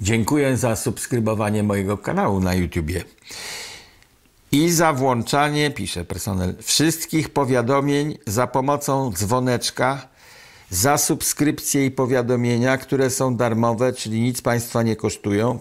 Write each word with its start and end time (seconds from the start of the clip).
Dziękuję 0.00 0.56
za 0.56 0.76
subskrybowanie 0.76 1.62
mojego 1.62 1.98
kanału 1.98 2.40
na 2.40 2.54
YouTubie 2.54 3.04
i 4.52 4.70
za 4.70 4.92
włączanie, 4.92 5.70
pisze 5.70 6.04
personel, 6.04 6.54
wszystkich 6.62 7.28
powiadomień 7.28 8.18
za 8.26 8.46
pomocą 8.46 9.12
dzwoneczka, 9.12 10.08
za 10.70 10.98
subskrypcje 10.98 11.86
i 11.86 11.90
powiadomienia, 11.90 12.78
które 12.78 13.10
są 13.10 13.36
darmowe, 13.36 13.92
czyli 13.92 14.20
nic 14.20 14.42
Państwa 14.42 14.82
nie 14.82 14.96
kosztują. 14.96 15.58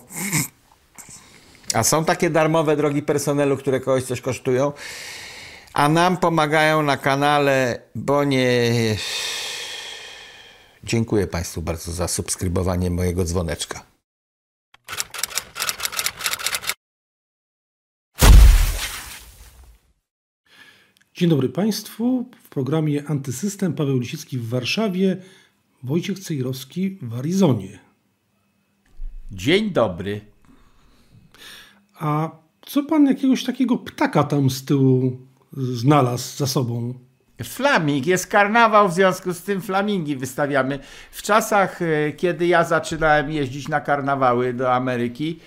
A 1.74 1.84
są 1.84 2.06
takie 2.06 2.30
darmowe, 2.30 2.78
drogi 2.78 3.02
personelu, 3.02 3.58
które 3.58 3.80
kogoś 3.80 4.04
coś 4.04 4.22
kosztują, 4.22 4.72
a 5.74 5.90
nam 5.90 6.18
pomagają 6.18 6.82
na 6.84 6.98
kanale, 6.98 7.82
bo 7.96 8.24
nie. 8.24 8.72
Dziękuję 10.84 11.28
Państwu 11.28 11.62
bardzo 11.62 11.92
za 11.92 12.08
subskrybowanie 12.08 12.90
mojego 12.90 13.24
dzwoneczka. 13.24 13.97
Dzień 21.18 21.30
dobry 21.30 21.50
Państwu. 21.50 22.26
W 22.44 22.50
programie 22.50 23.04
Antysystem 23.08 23.74
Paweł 23.74 24.00
Lisicki 24.00 24.38
w 24.38 24.50
Warszawie, 24.50 25.18
Wojciech 25.84 26.20
Cejrowski 26.20 26.98
w 27.02 27.20
Arizonie. 27.20 27.80
Dzień 29.32 29.72
dobry. 29.72 30.22
A 32.00 32.30
co 32.62 32.84
pan 32.84 33.06
jakiegoś 33.06 33.44
takiego 33.44 33.78
ptaka 33.78 34.24
tam 34.24 34.50
z 34.50 34.66
tyłu 34.66 35.18
znalazł 35.54 36.38
za 36.38 36.48
sobą? 36.48 36.94
Flaming, 37.44 38.08
jest 38.08 38.28
karnawał, 38.28 38.90
w 38.90 38.94
związku 38.94 39.34
z 39.34 39.42
tym 39.42 39.62
flamingi 39.62 40.16
wystawiamy. 40.16 40.80
W 41.12 41.22
czasach, 41.22 41.82
e, 41.82 42.12
kiedy 42.12 42.48
ja 42.48 42.64
zaczynałem 42.64 43.32
jeździć 43.32 43.68
na 43.68 43.82
karnawały 43.82 44.54
do 44.54 44.74
Ameryki, 44.74 45.40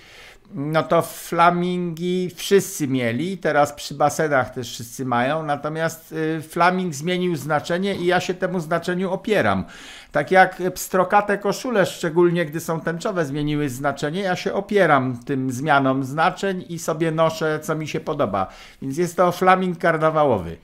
no 0.55 0.83
to 0.83 1.01
flamingi 1.01 2.29
wszyscy 2.35 2.87
mieli, 2.87 3.37
teraz 3.37 3.73
przy 3.73 3.93
basenach 3.93 4.53
też 4.53 4.73
wszyscy 4.73 5.05
mają, 5.05 5.43
natomiast 5.43 6.11
y, 6.11 6.41
flaming 6.41 6.95
zmienił 6.95 7.35
znaczenie 7.35 7.95
i 7.95 8.05
ja 8.05 8.19
się 8.19 8.33
temu 8.33 8.59
znaczeniu 8.59 9.11
opieram. 9.11 9.65
Tak 10.11 10.31
jak 10.31 10.61
pstrokate 10.73 11.37
koszule, 11.37 11.85
szczególnie 11.85 12.45
gdy 12.45 12.59
są 12.59 12.79
tęczowe, 12.79 13.25
zmieniły 13.25 13.69
znaczenie, 13.69 14.21
ja 14.21 14.35
się 14.35 14.53
opieram 14.53 15.17
tym 15.25 15.51
zmianom 15.51 16.03
znaczeń 16.03 16.65
i 16.69 16.79
sobie 16.79 17.11
noszę, 17.11 17.59
co 17.63 17.75
mi 17.75 17.87
się 17.87 17.99
podoba. 17.99 18.47
Więc 18.81 18.97
jest 18.97 19.17
to 19.17 19.31
flaming 19.31 19.77
karnawałowy. 19.77 20.57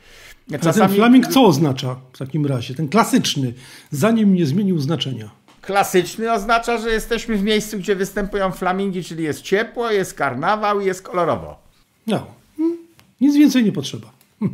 Czasami... 0.62 0.86
A 0.86 0.88
ten 0.88 0.96
flaming 0.96 1.28
co 1.28 1.46
oznacza 1.46 1.96
w 2.14 2.18
takim 2.18 2.46
razie? 2.46 2.76
Ten 2.76 2.88
klasyczny, 2.88 3.54
zanim 3.92 4.34
nie 4.34 4.46
zmienił 4.46 4.80
znaczenia. 4.80 5.30
Klasyczny 5.68 6.34
oznacza, 6.34 6.78
że 6.78 6.90
jesteśmy 6.90 7.38
w 7.38 7.44
miejscu, 7.44 7.78
gdzie 7.78 7.96
występują 7.96 8.52
flamingi, 8.52 9.04
czyli 9.04 9.24
jest 9.24 9.42
ciepło, 9.42 9.92
jest 9.92 10.14
karnawał 10.14 10.82
i 10.82 10.86
jest 10.86 11.02
kolorowo. 11.02 11.60
No, 12.08 12.28
hmm, 12.58 12.78
nic 13.22 13.36
więcej 13.36 13.64
nie 13.64 13.72
potrzeba. 13.72 14.08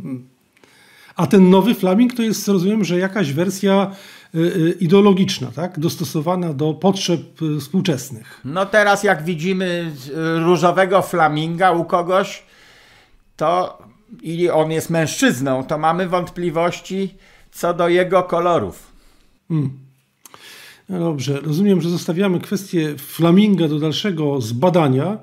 A 1.16 1.26
ten 1.26 1.50
nowy 1.50 1.74
flaming 1.74 2.14
to 2.14 2.22
jest, 2.22 2.48
rozumiem, 2.48 2.84
że 2.84 2.98
jakaś 2.98 3.32
wersja 3.32 3.90
y, 4.34 4.38
y, 4.38 4.76
ideologiczna, 4.80 5.50
tak? 5.54 5.78
dostosowana 5.78 6.52
do 6.52 6.74
potrzeb 6.74 7.42
y, 7.42 7.60
współczesnych. 7.60 8.40
No 8.44 8.66
teraz 8.66 9.04
jak 9.04 9.24
widzimy 9.24 9.92
różowego 10.44 11.02
flaminga 11.02 11.72
u 11.72 11.84
kogoś, 11.84 12.42
to 13.36 13.78
i 14.22 14.50
on 14.50 14.70
jest 14.70 14.90
mężczyzną, 14.90 15.64
to 15.64 15.78
mamy 15.78 16.08
wątpliwości 16.08 17.14
co 17.52 17.74
do 17.74 17.88
jego 17.88 18.22
kolorów. 18.22 18.92
Hmm. 19.48 19.83
No 20.88 20.98
dobrze, 20.98 21.40
rozumiem, 21.40 21.80
że 21.80 21.90
zostawiamy 21.90 22.40
kwestię 22.40 22.94
flaminga 22.98 23.68
do 23.68 23.78
dalszego 23.78 24.40
zbadania. 24.40 25.18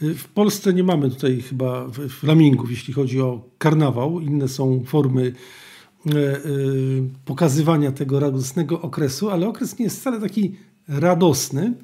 W 0.00 0.28
Polsce 0.28 0.74
nie 0.74 0.84
mamy 0.84 1.10
tutaj 1.10 1.42
chyba 1.42 1.86
flamingów, 2.08 2.70
jeśli 2.70 2.94
chodzi 2.94 3.20
o 3.20 3.44
karnawał. 3.58 4.20
Inne 4.20 4.48
są 4.48 4.84
formy 4.86 5.32
e, 6.06 6.10
e, 6.10 6.40
pokazywania 7.24 7.92
tego 7.92 8.20
radosnego 8.20 8.82
okresu, 8.82 9.30
ale 9.30 9.48
okres 9.48 9.78
nie 9.78 9.84
jest 9.84 10.00
wcale 10.00 10.20
taki 10.20 10.54
radosny. 10.88 11.74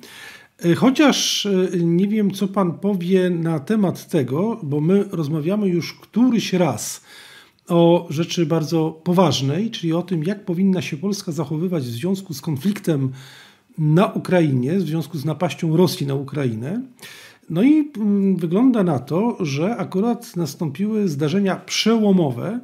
E, 0.64 0.74
chociaż 0.74 1.48
nie 1.80 2.08
wiem, 2.08 2.30
co 2.30 2.48
Pan 2.48 2.72
powie 2.78 3.30
na 3.30 3.60
temat 3.60 4.08
tego, 4.08 4.60
bo 4.62 4.80
my 4.80 5.04
rozmawiamy 5.10 5.68
już 5.68 5.94
któryś 5.94 6.52
raz 6.52 7.04
o 7.68 8.06
rzeczy 8.10 8.46
bardzo 8.46 9.00
poważnej, 9.04 9.70
czyli 9.70 9.92
o 9.92 10.02
tym, 10.02 10.24
jak 10.24 10.44
powinna 10.44 10.82
się 10.82 10.96
Polska 10.96 11.32
zachowywać 11.32 11.84
w 11.84 11.90
związku 11.90 12.34
z 12.34 12.40
konfliktem 12.40 13.12
na 13.78 14.06
Ukrainie, 14.06 14.78
w 14.78 14.82
związku 14.82 15.18
z 15.18 15.24
napaścią 15.24 15.76
Rosji 15.76 16.06
na 16.06 16.14
Ukrainę. 16.14 16.82
No 17.50 17.62
i 17.62 17.90
mm, 17.96 18.36
wygląda 18.36 18.82
na 18.82 18.98
to, 18.98 19.36
że 19.40 19.76
akurat 19.76 20.36
nastąpiły 20.36 21.08
zdarzenia 21.08 21.56
przełomowe, 21.56 22.60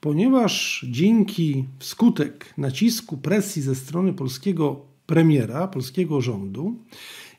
ponieważ 0.00 0.86
dzięki 0.90 1.64
wskutek 1.78 2.54
nacisku, 2.58 3.16
presji 3.16 3.62
ze 3.62 3.74
strony 3.74 4.12
polskiego 4.12 4.80
premiera, 5.06 5.68
polskiego 5.68 6.20
rządu, 6.20 6.76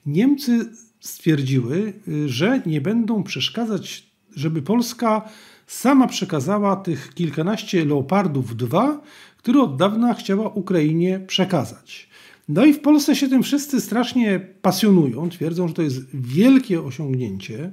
Niemcy 0.06 0.70
stwierdziły, 1.00 1.94
że 2.26 2.62
nie 2.66 2.82
będą 2.82 3.24
przeszkadzać, 3.24 4.10
żeby 4.36 4.62
Polska 4.62 5.30
sama 5.70 6.08
przekazała 6.08 6.76
tych 6.76 7.14
kilkanaście 7.14 7.86
Leopardów 7.86 8.58
2, 8.58 9.02
które 9.38 9.62
od 9.62 9.78
dawna 9.78 10.14
chciała 10.14 10.50
Ukrainie 10.50 11.20
przekazać. 11.20 12.10
No 12.50 12.66
i 12.66 12.74
w 12.74 12.80
Polsce 12.80 13.16
się 13.16 13.30
tym 13.30 13.44
wszyscy 13.44 13.82
strasznie 13.82 14.40
pasjonują, 14.62 15.30
twierdzą, 15.30 15.68
że 15.68 15.74
to 15.74 15.82
jest 15.82 16.02
wielkie 16.14 16.82
osiągnięcie, 16.82 17.72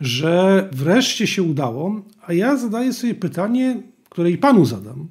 że 0.00 0.68
wreszcie 0.72 1.26
się 1.26 1.42
udało, 1.42 2.02
a 2.26 2.32
ja 2.32 2.56
zadaję 2.56 2.92
sobie 2.92 3.14
pytanie, 3.14 3.82
które 4.08 4.30
i 4.30 4.38
panu 4.38 4.64
zadam. 4.64 5.08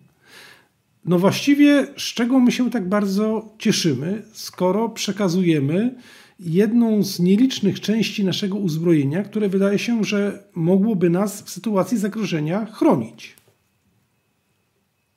No 1.06 1.20
właściwie 1.20 1.88
z 1.98 2.14
czego 2.14 2.40
my 2.40 2.52
się 2.52 2.70
tak 2.70 2.90
bardzo 2.90 3.50
cieszymy, 3.58 4.24
skoro 4.34 4.90
przekazujemy 4.90 5.96
jedną 6.40 7.04
z 7.04 7.20
nielicznych 7.20 7.80
części 7.80 8.26
naszego 8.26 8.58
uzbrojenia, 8.58 9.24
które 9.24 9.50
wydaje 9.50 9.80
się, 9.80 10.04
że 10.04 10.44
mogłoby 10.54 11.10
nas 11.10 11.42
w 11.42 11.50
sytuacji 11.50 11.98
zagrożenia 11.98 12.66
chronić. 12.66 13.36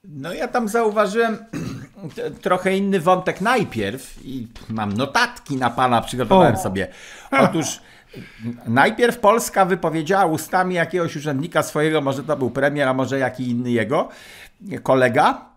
No 0.04 0.32
ja 0.32 0.48
tam 0.48 0.68
zauważyłem 0.68 1.36
trochę 2.42 2.76
inny 2.76 3.00
wątek 3.00 3.40
najpierw 3.40 4.18
i 4.24 4.46
mam 4.68 4.92
notatki 4.92 5.56
na 5.56 5.70
pana, 5.70 6.00
przygotowałem 6.00 6.54
o. 6.54 6.58
sobie. 6.58 6.88
Otóż 7.30 7.80
najpierw 8.66 9.18
Polska 9.18 9.64
wypowiedziała 9.64 10.26
ustami 10.26 10.74
jakiegoś 10.74 11.16
urzędnika 11.16 11.62
swojego, 11.62 12.00
może 12.00 12.22
to 12.22 12.36
był 12.36 12.50
premier, 12.50 12.88
a 12.88 12.94
może 12.94 13.18
jaki 13.18 13.50
inny 13.50 13.70
jego 13.70 14.08
kolega, 14.82 15.52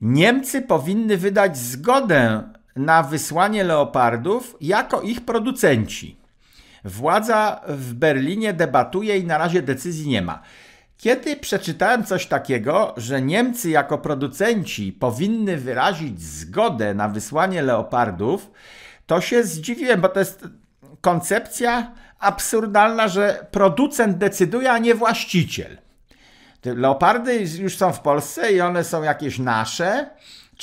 Niemcy 0.00 0.62
powinny 0.62 1.16
wydać 1.16 1.58
zgodę 1.58 2.42
na 2.76 3.02
wysłanie 3.02 3.64
leopardów 3.64 4.56
jako 4.60 5.02
ich 5.02 5.20
producenci. 5.20 6.16
Władza 6.84 7.60
w 7.68 7.94
Berlinie 7.94 8.52
debatuje 8.52 9.18
i 9.18 9.26
na 9.26 9.38
razie 9.38 9.62
decyzji 9.62 10.08
nie 10.08 10.22
ma. 10.22 10.42
Kiedy 10.96 11.36
przeczytałem 11.36 12.04
coś 12.04 12.26
takiego, 12.26 12.94
że 12.96 13.22
Niemcy 13.22 13.70
jako 13.70 13.98
producenci 13.98 14.92
powinny 14.92 15.56
wyrazić 15.56 16.22
zgodę 16.22 16.94
na 16.94 17.08
wysłanie 17.08 17.62
leopardów, 17.62 18.50
to 19.06 19.20
się 19.20 19.44
zdziwiłem, 19.44 20.00
bo 20.00 20.08
to 20.08 20.18
jest 20.18 20.44
koncepcja 21.00 21.92
absurdalna, 22.18 23.08
że 23.08 23.46
producent 23.50 24.18
decyduje, 24.18 24.72
a 24.72 24.78
nie 24.78 24.94
właściciel. 24.94 25.78
Leopardy 26.64 27.44
już 27.58 27.76
są 27.76 27.92
w 27.92 28.00
Polsce 28.00 28.52
i 28.52 28.60
one 28.60 28.84
są 28.84 29.02
jakieś 29.02 29.38
nasze 29.38 30.10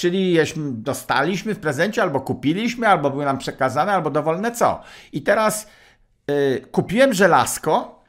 Czyli 0.02 0.34
jeśmy 0.34 0.72
dostaliśmy 0.72 1.56
w 1.56 1.60
prezencie, 1.60 2.02
albo 2.02 2.22
kupiliśmy, 2.22 2.88
albo 2.88 3.10
były 3.10 3.26
nam 3.26 3.38
przekazane, 3.38 3.94
albo 3.94 4.10
dowolne 4.10 4.52
co. 4.52 4.82
I 5.12 5.22
teraz 5.22 5.68
y, 6.32 6.66
kupiłem 6.72 7.14
żelazko, 7.14 8.04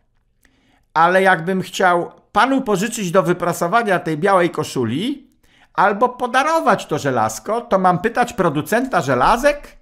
ale 0.95 1.23
jakbym 1.23 1.63
chciał 1.63 2.13
panu 2.33 2.63
pożyczyć 2.63 3.11
do 3.11 3.23
wyprasowania 3.23 3.99
tej 3.99 4.19
białej 4.19 4.51
koszuli, 4.51 5.31
albo 5.75 6.09
podarować 6.09 6.87
to 6.87 6.99
żelazko, 6.99 7.61
to 7.61 7.79
mam 7.79 7.99
pytać 7.99 8.33
producenta 8.33 9.01
żelazek, 9.01 9.77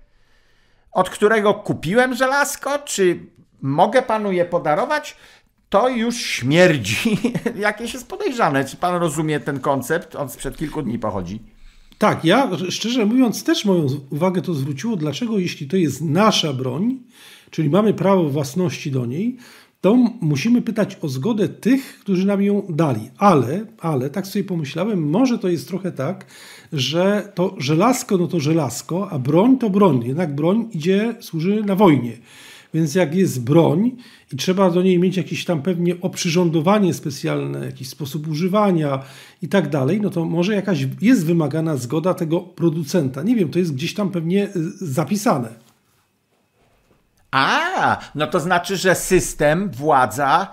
od 0.93 1.11
którego 1.11 1.55
kupiłem 1.55 2.15
żelazko, 2.15 2.79
czy 2.79 3.27
mogę 3.63 4.03
panu 4.03 4.33
je 4.33 4.45
podarować? 4.45 5.17
To 5.69 5.89
już 5.89 6.17
śmierdzi. 6.17 7.19
Jakieś 7.57 7.95
jest 7.95 8.09
podejrzane. 8.09 8.65
Czy 8.65 8.77
pan 8.77 8.95
rozumie 8.95 9.41
ten 9.41 9.61
koncept? 9.61 10.17
On 10.17 10.29
sprzed 10.29 10.57
kilku 10.57 10.83
dni 10.83 10.99
pochodzi. 10.99 11.60
Tak, 12.01 12.25
ja 12.25 12.51
szczerze 12.71 13.07
mówiąc 13.07 13.45
też 13.45 13.65
moją 13.65 13.87
uwagę 14.11 14.43
to 14.43 14.55
zwróciło, 14.55 14.97
dlaczego 14.97 15.39
jeśli 15.39 15.69
to 15.69 15.77
jest 15.77 16.03
nasza 16.03 16.53
broń, 16.53 16.99
czyli 17.51 17.71
mamy 17.71 17.95
prawo 17.95 18.29
własności 18.29 18.91
do 18.91 19.07
niej, 19.07 19.37
to 19.81 19.97
musimy 20.21 20.63
pytać 20.63 20.99
o 21.03 21.09
zgodę 21.09 21.49
tych, 21.49 21.99
którzy 22.01 22.27
nam 22.27 22.43
ją 22.43 22.63
dali. 22.69 23.11
Ale, 23.19 23.67
ale, 23.79 24.11
tak 24.11 24.27
sobie 24.27 24.45
pomyślałem, 24.45 25.11
może 25.11 25.39
to 25.39 25.49
jest 25.49 25.69
trochę 25.69 25.93
tak, 25.93 26.27
że 26.73 27.33
to 27.35 27.55
żelazko, 27.59 28.17
no 28.17 28.27
to 28.27 28.41
żelazko, 28.41 29.11
a 29.11 29.19
broń 29.19 29.59
to 29.59 29.71
broń. 29.71 30.05
Jednak 30.07 30.35
broń 30.35 30.69
idzie, 30.73 31.15
służy 31.21 31.63
na 31.65 31.75
wojnie. 31.75 32.13
Więc 32.75 32.95
jak 32.95 33.15
jest 33.15 33.43
broń 33.43 33.97
i 34.33 34.37
trzeba 34.37 34.71
do 34.71 34.83
niej 34.83 34.99
mieć 34.99 35.17
jakieś 35.17 35.45
tam 35.45 35.63
pewnie 35.63 36.01
oprzyrządowanie 36.01 36.95
specjalne, 36.95 37.67
jakiś 37.67 37.89
sposób 37.89 38.29
używania 38.29 39.03
i 39.43 39.49
tak 39.49 39.69
dalej, 39.69 40.01
no 40.01 40.11
to 40.11 40.25
może 40.25 40.55
jakaś 40.55 40.87
jest 41.01 41.27
wymagana 41.27 41.77
zgoda 41.77 42.15
tego 42.15 42.41
producenta. 42.41 43.23
Nie 43.23 43.37
wiem, 43.37 43.51
to 43.51 43.59
jest 43.59 43.75
gdzieś 43.75 43.95
tam 43.95 44.11
pewnie 44.11 44.45
y, 44.45 44.51
zapisane. 44.81 45.49
A, 47.31 47.99
no 48.15 48.27
to 48.27 48.41
znaczy, 48.41 48.77
że 48.77 48.95
system, 48.95 49.71
władza, 49.71 50.53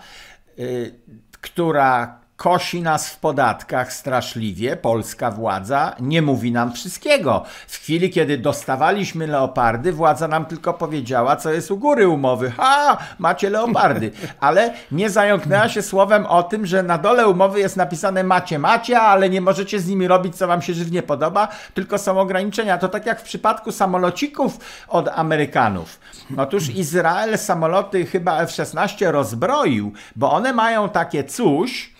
yy, 0.58 0.96
która 1.42 2.20
kosi 2.38 2.82
nas 2.82 3.10
w 3.10 3.20
podatkach 3.20 3.94
straszliwie, 3.94 4.76
polska 4.76 5.32
władza 5.32 5.96
nie 6.00 6.22
mówi 6.22 6.52
nam 6.52 6.74
wszystkiego. 6.74 7.44
W 7.68 7.76
chwili, 7.76 8.10
kiedy 8.10 8.38
dostawaliśmy 8.38 9.28
leopardy, 9.28 9.94
władza 9.94 10.28
nam 10.28 10.46
tylko 10.46 10.74
powiedziała, 10.74 11.36
co 11.36 11.52
jest 11.52 11.72
u 11.72 11.78
góry 11.78 12.08
umowy. 12.08 12.52
Ha, 12.52 12.98
macie 13.20 13.50
leopardy. 13.50 14.12
Ale 14.40 14.74
nie 14.92 15.10
zająknęła 15.10 15.70
się 15.70 15.82
słowem 15.82 16.26
o 16.26 16.44
tym, 16.44 16.66
że 16.66 16.84
na 16.84 16.98
dole 16.98 17.28
umowy 17.28 17.60
jest 17.60 17.78
napisane 17.78 18.24
macie, 18.24 18.60
macie, 18.60 19.00
ale 19.00 19.30
nie 19.30 19.42
możecie 19.42 19.80
z 19.80 19.88
nimi 19.88 20.08
robić, 20.08 20.36
co 20.36 20.48
wam 20.48 20.62
się 20.62 20.74
żywnie 20.74 21.04
podoba, 21.04 21.48
tylko 21.74 21.98
są 21.98 22.20
ograniczenia. 22.20 22.78
To 22.78 22.90
tak 22.90 23.06
jak 23.06 23.20
w 23.20 23.24
przypadku 23.24 23.72
samolocików 23.72 24.58
od 24.88 25.08
Amerykanów. 25.08 26.00
Otóż 26.38 26.70
Izrael 26.70 27.38
samoloty 27.38 28.06
chyba 28.06 28.42
F-16 28.42 29.12
rozbroił, 29.12 29.94
bo 30.16 30.32
one 30.32 30.54
mają 30.54 30.90
takie 30.90 31.24
coś, 31.24 31.97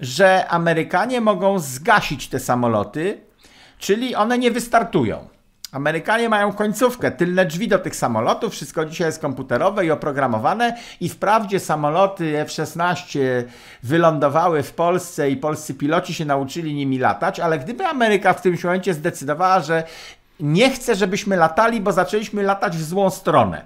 że 0.00 0.48
Amerykanie 0.48 1.20
mogą 1.20 1.58
zgasić 1.58 2.28
te 2.28 2.40
samoloty, 2.40 3.20
czyli 3.78 4.14
one 4.14 4.38
nie 4.38 4.50
wystartują. 4.50 5.28
Amerykanie 5.72 6.28
mają 6.28 6.52
końcówkę, 6.52 7.10
tylne 7.10 7.46
drzwi 7.46 7.68
do 7.68 7.78
tych 7.78 7.96
samolotów, 7.96 8.52
wszystko 8.52 8.84
dzisiaj 8.84 9.06
jest 9.06 9.20
komputerowe 9.20 9.86
i 9.86 9.90
oprogramowane 9.90 10.76
i 11.00 11.08
wprawdzie 11.08 11.60
samoloty 11.60 12.38
F-16 12.40 13.18
wylądowały 13.82 14.62
w 14.62 14.72
Polsce 14.72 15.30
i 15.30 15.36
polscy 15.36 15.74
piloci 15.74 16.14
się 16.14 16.24
nauczyli 16.24 16.74
nimi 16.74 16.98
latać, 16.98 17.40
ale 17.40 17.58
gdyby 17.58 17.86
Ameryka 17.86 18.32
w 18.32 18.42
tym 18.42 18.56
momencie 18.64 18.94
zdecydowała, 18.94 19.60
że 19.60 19.84
nie 20.40 20.70
chce, 20.70 20.94
żebyśmy 20.94 21.36
latali, 21.36 21.80
bo 21.80 21.92
zaczęliśmy 21.92 22.42
latać 22.42 22.76
w 22.76 22.84
złą 22.84 23.10
stronę, 23.10 23.64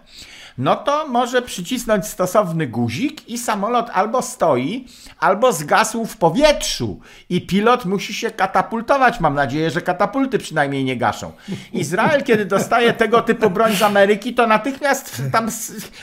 no 0.58 0.76
to 0.76 1.08
może 1.08 1.43
przycisnąć 1.43 2.06
stosowny 2.06 2.66
guzik 2.66 3.28
i 3.28 3.38
samolot 3.38 3.90
albo 3.93 4.22
stoi, 4.22 4.87
albo 5.19 5.52
zgasł 5.52 6.06
w 6.06 6.16
powietrzu 6.16 7.00
i 7.28 7.46
pilot 7.46 7.84
musi 7.84 8.14
się 8.14 8.31
katapultować. 8.31 9.20
Mam 9.20 9.34
nadzieję, 9.34 9.70
że 9.70 9.81
katapulty 9.81 10.38
przynajmniej 10.38 10.84
nie 10.84 10.96
gaszą. 10.96 11.32
Izrael, 11.72 12.22
kiedy 12.22 12.44
dostaje 12.44 12.93
tego 12.93 13.22
typu 13.22 13.50
broń 13.50 13.76
z 13.76 13.82
Ameryki, 13.82 14.34
to 14.34 14.46
natychmiast 14.46 15.22
tam 15.32 15.49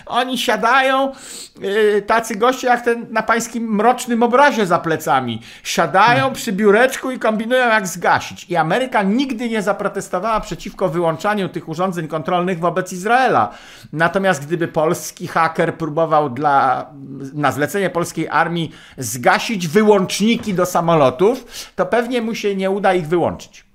oni 0.06 0.38
siadają, 0.38 1.12
yy, 1.60 2.02
tacy 2.02 2.36
goście 2.36 2.68
jak 2.68 2.82
ten 2.82 3.08
na 3.10 3.24
pańskim 3.24 3.76
mrocznym 3.76 4.24
obrazie 4.24 4.66
za 4.66 4.80
plecami. 4.80 5.42
Siadają 5.64 6.34
przy 6.34 6.54
biureczku 6.54 7.12
i 7.12 7.20
kombinują 7.20 7.68
jak 7.68 7.88
zgasić. 7.88 8.46
I 8.50 8.56
Ameryka 8.56 9.04
nigdy 9.04 9.50
nie 9.50 9.62
zaprotestowała 9.62 10.40
przeciwko 10.40 10.90
wyłączaniu 10.90 11.50
tych 11.50 11.70
urządzeń 11.70 12.08
kontrolnych 12.08 12.60
wobec 12.60 12.94
Izraela. 12.94 13.52
Natomiast 13.94 14.39
gdyby 14.46 14.68
polski 14.68 15.28
haker 15.28 15.78
próbował 15.78 16.30
dla, 16.30 16.90
na 17.34 17.52
zlecenie 17.52 17.90
polskiej 17.90 18.28
armii 18.28 18.72
zgasić 18.98 19.68
wyłączniki 19.68 20.54
do 20.54 20.66
samolotów, 20.66 21.46
to 21.76 21.86
pewnie 21.86 22.22
mu 22.22 22.36
się 22.36 22.56
nie 22.56 22.72
uda 22.72 22.94
ich 22.94 23.08
wyłączyć. 23.08 23.70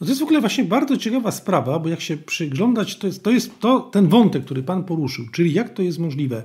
No 0.00 0.04
to 0.06 0.10
jest 0.10 0.20
w 0.20 0.24
ogóle 0.24 0.40
właśnie 0.40 0.64
bardzo 0.64 0.96
ciekawa 0.96 1.30
sprawa, 1.30 1.78
bo 1.78 1.88
jak 1.88 2.00
się 2.00 2.16
przyglądać, 2.16 2.96
to 2.96 3.06
jest, 3.06 3.22
to 3.22 3.30
jest 3.30 3.60
to, 3.60 3.80
ten 3.80 4.08
wątek, 4.08 4.44
który 4.44 4.62
Pan 4.62 4.84
poruszył, 4.84 5.24
czyli 5.32 5.52
jak 5.52 5.74
to 5.74 5.82
jest 5.82 5.98
możliwe, 5.98 6.42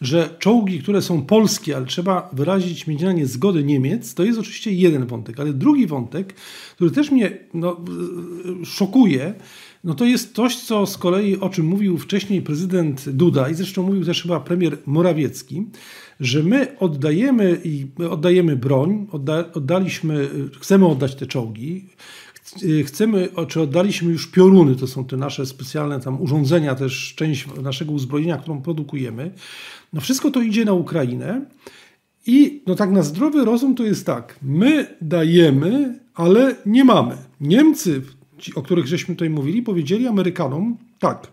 że 0.00 0.36
czołgi, 0.38 0.82
które 0.82 1.02
są 1.02 1.22
polskie, 1.22 1.76
ale 1.76 1.86
trzeba 1.86 2.30
wyrazić 2.32 2.86
mieć 2.86 3.02
na 3.02 3.12
nie 3.12 3.26
zgodę 3.26 3.62
Niemiec, 3.62 4.14
to 4.14 4.24
jest 4.24 4.38
oczywiście 4.38 4.72
jeden 4.72 5.06
wątek, 5.06 5.40
ale 5.40 5.52
drugi 5.52 5.86
wątek, 5.86 6.34
który 6.74 6.90
też 6.90 7.10
mnie 7.10 7.38
no, 7.54 7.76
szokuje, 8.64 9.34
no 9.84 9.94
to 9.94 10.04
jest 10.04 10.34
coś, 10.34 10.56
co 10.56 10.86
z 10.86 10.98
kolei, 10.98 11.40
o 11.40 11.48
czym 11.48 11.66
mówił 11.66 11.98
wcześniej 11.98 12.42
prezydent 12.42 13.08
Duda 13.08 13.48
i 13.48 13.54
zresztą 13.54 13.82
mówił 13.82 14.04
też 14.04 14.22
chyba 14.22 14.40
premier 14.40 14.78
Morawiecki, 14.86 15.66
że 16.20 16.42
my 16.42 16.78
oddajemy 16.78 17.60
i 17.64 17.86
oddajemy 18.10 18.56
broń, 18.56 19.06
odda, 19.12 19.44
oddaliśmy, 19.54 20.28
chcemy 20.60 20.86
oddać 20.86 21.14
te 21.14 21.26
czołgi, 21.26 21.86
chcemy, 22.84 23.28
czy 23.48 23.60
oddaliśmy 23.60 24.12
już 24.12 24.26
pioruny, 24.26 24.76
to 24.76 24.86
są 24.86 25.04
te 25.04 25.16
nasze 25.16 25.46
specjalne 25.46 26.00
tam 26.00 26.22
urządzenia, 26.22 26.74
też 26.74 27.14
część 27.16 27.46
naszego 27.62 27.92
uzbrojenia, 27.92 28.36
którą 28.36 28.62
produkujemy. 28.62 29.32
No 29.92 30.00
wszystko 30.00 30.30
to 30.30 30.42
idzie 30.42 30.64
na 30.64 30.72
Ukrainę 30.72 31.44
i 32.26 32.62
no 32.66 32.74
tak 32.74 32.90
na 32.90 33.02
zdrowy 33.02 33.44
rozum 33.44 33.74
to 33.74 33.84
jest 33.84 34.06
tak, 34.06 34.38
my 34.42 34.96
dajemy, 35.00 35.98
ale 36.14 36.56
nie 36.66 36.84
mamy. 36.84 37.16
Niemcy 37.40 38.02
ci, 38.38 38.54
o 38.54 38.62
których 38.62 38.86
żeśmy 38.86 39.14
tutaj 39.14 39.30
mówili, 39.30 39.62
powiedzieli 39.62 40.06
Amerykanom 40.06 40.76
tak. 40.98 41.26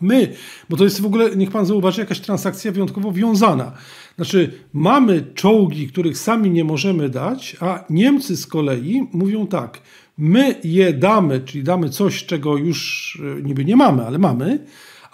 My, 0.00 0.32
bo 0.70 0.76
to 0.76 0.84
jest 0.84 1.00
w 1.00 1.06
ogóle, 1.06 1.36
niech 1.36 1.50
pan 1.50 1.66
zauważy, 1.66 2.00
jakaś 2.00 2.20
transakcja 2.20 2.72
wyjątkowo 2.72 3.12
wiązana. 3.12 3.72
Znaczy, 4.16 4.52
mamy 4.72 5.24
czołgi, 5.34 5.88
których 5.88 6.18
sami 6.18 6.50
nie 6.50 6.64
możemy 6.64 7.08
dać, 7.08 7.56
a 7.60 7.84
Niemcy 7.90 8.36
z 8.36 8.46
kolei 8.46 9.08
mówią 9.12 9.46
tak, 9.46 9.80
my 10.18 10.60
je 10.64 10.92
damy, 10.92 11.40
czyli 11.40 11.64
damy 11.64 11.88
coś, 11.88 12.24
czego 12.24 12.56
już 12.56 13.22
e, 13.38 13.42
niby 13.42 13.64
nie 13.64 13.76
mamy, 13.76 14.06
ale 14.06 14.18
mamy, 14.18 14.58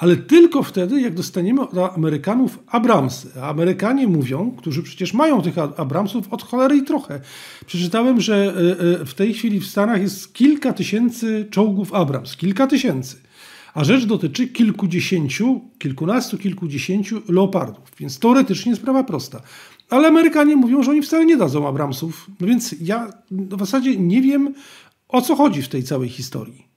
ale 0.03 0.17
tylko 0.17 0.63
wtedy, 0.63 1.01
jak 1.01 1.15
dostaniemy 1.15 1.61
od 1.61 1.79
Amerykanów 1.97 2.59
Abramsy. 2.67 3.43
Amerykanie 3.43 4.09
mówią, 4.09 4.51
którzy 4.59 4.83
przecież 4.83 5.15
mają 5.15 5.43
tych 5.43 5.59
Abramsów 5.59 6.33
od 6.33 6.43
cholery 6.43 6.77
i 6.77 6.83
trochę. 6.83 7.21
Przeczytałem, 7.67 8.21
że 8.21 8.55
e, 8.57 9.01
e, 9.01 9.05
w 9.05 9.15
tej 9.15 9.35
chwili 9.35 9.61
w 9.61 9.67
Stanach 9.67 10.03
jest 10.03 10.35
kilka 10.35 10.73
tysięcy 10.73 11.47
czołgów 11.51 11.95
Abrams. 11.95 12.37
Kilka 12.37 12.67
tysięcy. 12.67 13.17
A 13.75 13.85
rzecz 13.85 14.05
dotyczy 14.05 14.49
kilkudziesięciu, 14.49 15.61
kilkunastu, 15.79 16.39
kilkudziesięciu 16.39 17.23
leopardów. 17.29 17.93
Więc 17.99 18.19
teoretycznie 18.19 18.77
sprawa 18.77 19.05
prosta. 19.05 19.41
Ale 19.91 20.09
Amerykanie 20.09 20.57
mówią, 20.57 20.83
że 20.83 20.91
oni 20.91 21.03
wcale 21.03 21.25
nie 21.27 21.37
dadzą 21.37 21.69
Abramsów. 21.69 22.31
No 22.41 22.47
więc 22.47 22.75
ja 22.81 23.11
w 23.31 23.59
zasadzie 23.59 23.97
nie 23.97 24.23
wiem, 24.23 24.55
o 25.09 25.23
co 25.23 25.37
chodzi 25.37 25.63
w 25.63 25.69
tej 25.69 25.83
całej 25.83 26.09
historii. 26.09 26.72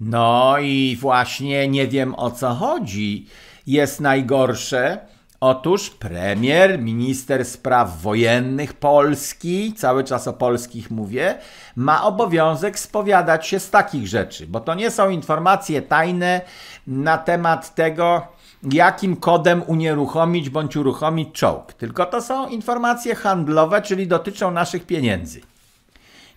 No 0.00 0.54
i 0.60 0.98
właśnie 1.00 1.68
nie 1.68 1.88
wiem 1.88 2.14
o 2.14 2.30
co 2.30 2.54
chodzi. 2.54 3.26
Jest 3.66 4.00
najgorsze. 4.00 4.98
Otóż 5.40 5.90
premier, 5.90 6.78
minister 6.78 7.44
spraw 7.44 8.02
wojennych 8.02 8.72
Polski, 8.72 9.72
cały 9.72 10.04
czas 10.04 10.28
o 10.28 10.32
polskich 10.32 10.90
mówię, 10.90 11.38
ma 11.76 12.04
obowiązek 12.04 12.78
spowiadać 12.78 13.46
się 13.46 13.60
z 13.60 13.70
takich 13.70 14.06
rzeczy, 14.06 14.46
bo 14.46 14.60
to 14.60 14.74
nie 14.74 14.90
są 14.90 15.10
informacje 15.10 15.82
tajne 15.82 16.40
na 16.86 17.18
temat 17.18 17.74
tego, 17.74 18.26
jakim 18.72 19.16
kodem 19.16 19.62
unieruchomić 19.66 20.50
bądź 20.50 20.76
uruchomić 20.76 21.28
czołg, 21.32 21.72
tylko 21.72 22.06
to 22.06 22.22
są 22.22 22.48
informacje 22.48 23.14
handlowe, 23.14 23.82
czyli 23.82 24.06
dotyczą 24.06 24.50
naszych 24.50 24.86
pieniędzy. 24.86 25.40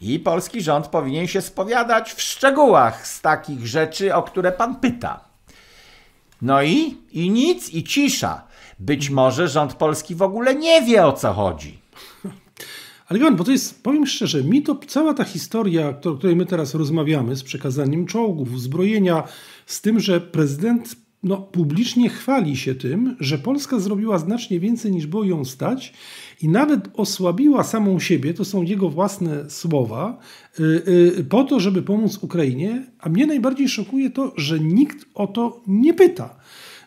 I 0.01 0.19
polski 0.19 0.61
rząd 0.61 0.87
powinien 0.87 1.27
się 1.27 1.41
spowiadać 1.41 2.13
w 2.13 2.21
szczegółach 2.21 3.07
z 3.07 3.21
takich 3.21 3.67
rzeczy, 3.67 4.15
o 4.15 4.23
które 4.23 4.51
pan 4.51 4.75
pyta. 4.75 5.19
No 6.41 6.63
i, 6.63 6.97
i 7.11 7.29
nic, 7.29 7.73
i 7.73 7.83
cisza. 7.83 8.41
Być 8.79 9.09
może 9.09 9.47
rząd 9.47 9.73
polski 9.73 10.15
w 10.15 10.21
ogóle 10.21 10.55
nie 10.55 10.81
wie 10.81 11.05
o 11.05 11.13
co 11.13 11.33
chodzi. 11.33 11.79
Ale 13.07 13.19
Iwan, 13.19 13.35
bo 13.35 13.43
to 13.43 13.51
jest, 13.51 13.83
powiem 13.83 14.07
szczerze, 14.07 14.43
mi 14.43 14.63
to 14.63 14.79
cała 14.87 15.13
ta 15.13 15.23
historia, 15.23 15.89
o 15.89 15.93
której 15.93 16.35
my 16.35 16.45
teraz 16.45 16.75
rozmawiamy, 16.75 17.35
z 17.35 17.43
przekazaniem 17.43 18.05
czołgów, 18.05 18.53
uzbrojenia, 18.53 19.23
z 19.65 19.81
tym, 19.81 19.99
że 19.99 20.21
prezydent 20.21 20.95
no, 21.23 21.37
publicznie 21.37 22.09
chwali 22.09 22.57
się 22.57 22.75
tym, 22.75 23.15
że 23.19 23.37
Polska 23.37 23.79
zrobiła 23.79 24.17
znacznie 24.17 24.59
więcej 24.59 24.91
niż 24.91 25.07
było 25.07 25.23
ją 25.23 25.45
stać 25.45 25.93
i 26.41 26.49
nawet 26.49 26.89
osłabiła 26.93 27.63
samą 27.63 27.99
siebie, 27.99 28.33
to 28.33 28.45
są 28.45 28.61
jego 28.61 28.89
własne 28.89 29.49
słowa, 29.49 30.19
y, 30.59 30.63
y, 31.19 31.23
po 31.23 31.43
to, 31.43 31.59
żeby 31.59 31.81
pomóc 31.81 32.17
Ukrainie. 32.21 32.85
A 32.99 33.09
mnie 33.09 33.25
najbardziej 33.25 33.69
szokuje 33.69 34.09
to, 34.09 34.33
że 34.35 34.59
nikt 34.59 35.05
o 35.13 35.27
to 35.27 35.61
nie 35.67 35.93
pyta. 35.93 36.35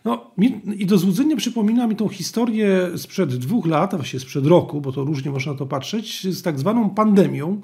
No, 0.04 0.30
I 0.76 0.86
do 0.86 0.98
złudzenia 0.98 1.36
przypomina 1.36 1.86
mi 1.86 1.96
tą 1.96 2.08
historię 2.08 2.90
sprzed 2.96 3.36
dwóch 3.36 3.66
lat, 3.66 3.94
a 3.94 3.96
właściwie 3.96 4.20
sprzed 4.20 4.46
roku, 4.46 4.80
bo 4.80 4.92
to 4.92 5.04
różnie 5.04 5.30
można 5.30 5.54
to 5.54 5.66
patrzeć, 5.66 6.26
z 6.36 6.42
tak 6.42 6.58
zwaną 6.58 6.90
pandemią, 6.90 7.60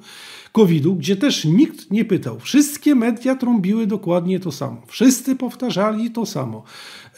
COVID-u, 0.57 0.95
gdzie 0.95 1.17
też 1.17 1.45
nikt 1.45 1.91
nie 1.91 2.05
pytał. 2.05 2.39
Wszystkie 2.41 2.95
media 2.95 3.37
trąbiły 3.37 3.87
dokładnie 3.87 4.41
to 4.41 4.53
samo. 4.53 4.83
Wszyscy 4.87 5.37
powtarzali 5.37 6.11
to 6.11 6.27
samo. 6.27 6.63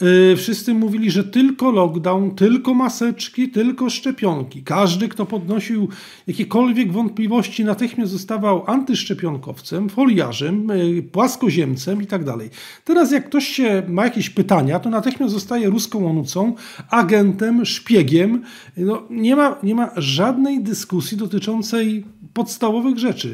Yy, 0.01 0.35
wszyscy 0.35 0.73
mówili, 0.73 1.11
że 1.11 1.23
tylko 1.23 1.71
lockdown, 1.71 2.35
tylko 2.35 2.73
maseczki, 2.73 3.49
tylko 3.49 3.89
szczepionki. 3.89 4.63
Każdy, 4.63 5.07
kto 5.07 5.25
podnosił 5.25 5.87
jakiekolwiek 6.27 6.91
wątpliwości, 6.91 7.65
natychmiast 7.65 8.11
zostawał 8.11 8.63
antyszczepionkowcem, 8.67 9.89
foliarzem, 9.89 10.67
yy, 10.67 11.03
płaskoziemcem 11.03 12.01
i 12.01 12.07
tak 12.07 12.23
dalej. 12.23 12.49
Teraz 12.85 13.11
jak 13.11 13.25
ktoś 13.25 13.47
się 13.47 13.83
ma 13.87 14.03
jakieś 14.03 14.29
pytania, 14.29 14.79
to 14.79 14.89
natychmiast 14.89 15.33
zostaje 15.33 15.69
ruską 15.69 16.09
onucą, 16.09 16.55
agentem, 16.89 17.65
szpiegiem. 17.65 18.43
No, 18.77 19.03
nie, 19.09 19.35
ma, 19.35 19.55
nie 19.63 19.75
ma 19.75 19.89
żadnej 19.97 20.63
dyskusji 20.63 21.17
dotyczącej 21.17 22.05
podstawowych 22.33 22.97
rzeczy 22.97 23.28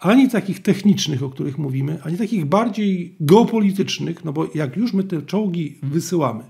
ani 0.00 0.28
takich 0.28 0.62
technicznych, 0.62 1.22
o 1.22 1.30
których 1.30 1.58
mówimy, 1.58 1.98
ani 2.04 2.18
takich 2.18 2.44
bardziej 2.44 3.16
geopolitycznych, 3.20 4.24
no 4.24 4.32
bo 4.32 4.46
jak 4.54 4.76
już 4.76 4.92
my 4.92 5.04
te 5.04 5.22
czołgi 5.22 5.78
wysyłamy 5.82 6.44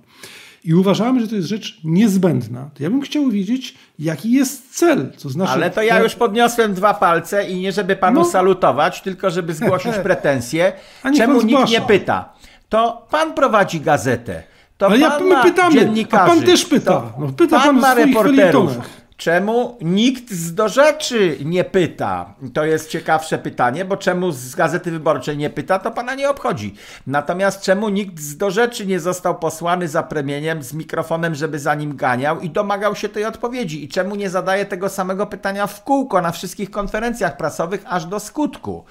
i 0.64 0.74
uważamy, 0.74 1.20
że 1.20 1.28
to 1.28 1.34
jest 1.36 1.48
rzecz 1.48 1.80
niezbędna, 1.84 2.70
to 2.74 2.82
ja 2.82 2.90
bym 2.90 3.00
chciał 3.00 3.30
wiedzieć, 3.30 3.74
jaki 3.98 4.32
jest 4.32 4.76
cel. 4.78 5.12
To 5.22 5.28
znaczy, 5.28 5.52
Ale 5.52 5.70
to 5.70 5.82
ja 5.82 6.00
już 6.00 6.14
podniosłem 6.14 6.74
dwa 6.74 6.94
palce 6.94 7.50
i 7.50 7.60
nie 7.60 7.72
żeby 7.72 7.96
panu 7.96 8.20
no. 8.20 8.26
salutować, 8.26 9.00
tylko 9.00 9.30
żeby 9.30 9.54
zgłosić 9.54 9.92
pretensje, 10.02 10.72
czemu 11.16 11.42
nikt 11.42 11.70
nie 11.70 11.80
pyta. 11.80 12.32
To 12.68 13.06
pan 13.10 13.34
prowadzi 13.34 13.80
gazetę. 13.80 14.42
To 14.78 14.86
Ale 14.86 14.98
ja, 14.98 15.18
my 15.20 15.42
pytamy, 15.42 15.94
a 16.10 16.26
pan 16.26 16.42
też 16.42 16.64
pyta. 16.64 17.12
No, 17.18 17.28
pyta 17.28 17.56
pan, 17.56 17.66
pan 17.66 17.80
ma 17.80 17.94
reporterów. 17.94 18.78
Czemu 19.18 19.78
nikt 19.80 20.30
z 20.30 20.54
do 20.54 20.68
rzeczy 20.68 21.36
nie 21.44 21.64
pyta? 21.64 22.34
To 22.54 22.64
jest 22.64 22.90
ciekawsze 22.90 23.38
pytanie, 23.38 23.84
bo 23.84 23.96
czemu 23.96 24.32
z 24.32 24.54
Gazety 24.54 24.90
Wyborczej 24.90 25.36
nie 25.36 25.50
pyta, 25.50 25.78
to 25.78 25.90
pana 25.90 26.14
nie 26.14 26.30
obchodzi. 26.30 26.74
Natomiast 27.06 27.62
czemu 27.62 27.88
nikt 27.88 28.20
z 28.20 28.36
do 28.36 28.50
rzeczy 28.50 28.86
nie 28.86 29.00
został 29.00 29.38
posłany 29.38 29.88
za 29.88 30.02
premieniem 30.02 30.62
z 30.62 30.72
mikrofonem, 30.72 31.34
żeby 31.34 31.58
za 31.58 31.74
nim 31.74 31.96
ganiał 31.96 32.40
i 32.40 32.50
domagał 32.50 32.94
się 32.96 33.08
tej 33.08 33.24
odpowiedzi? 33.24 33.84
I 33.84 33.88
czemu 33.88 34.14
nie 34.14 34.30
zadaje 34.30 34.66
tego 34.66 34.88
samego 34.88 35.26
pytania 35.26 35.66
w 35.66 35.84
kółko 35.84 36.20
na 36.20 36.32
wszystkich 36.32 36.70
konferencjach 36.70 37.36
prasowych 37.36 37.82
aż 37.86 38.06
do 38.06 38.20
skutku? 38.20 38.84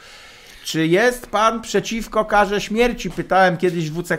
Czy 0.67 0.88
jest 0.88 1.27
pan 1.27 1.62
przeciwko 1.62 2.25
karze 2.25 2.62
śmierci? 2.62 3.12
Pytałem 3.12 3.57
kiedyś 3.57 3.89
w 3.89 4.01
WC, 4.01 4.17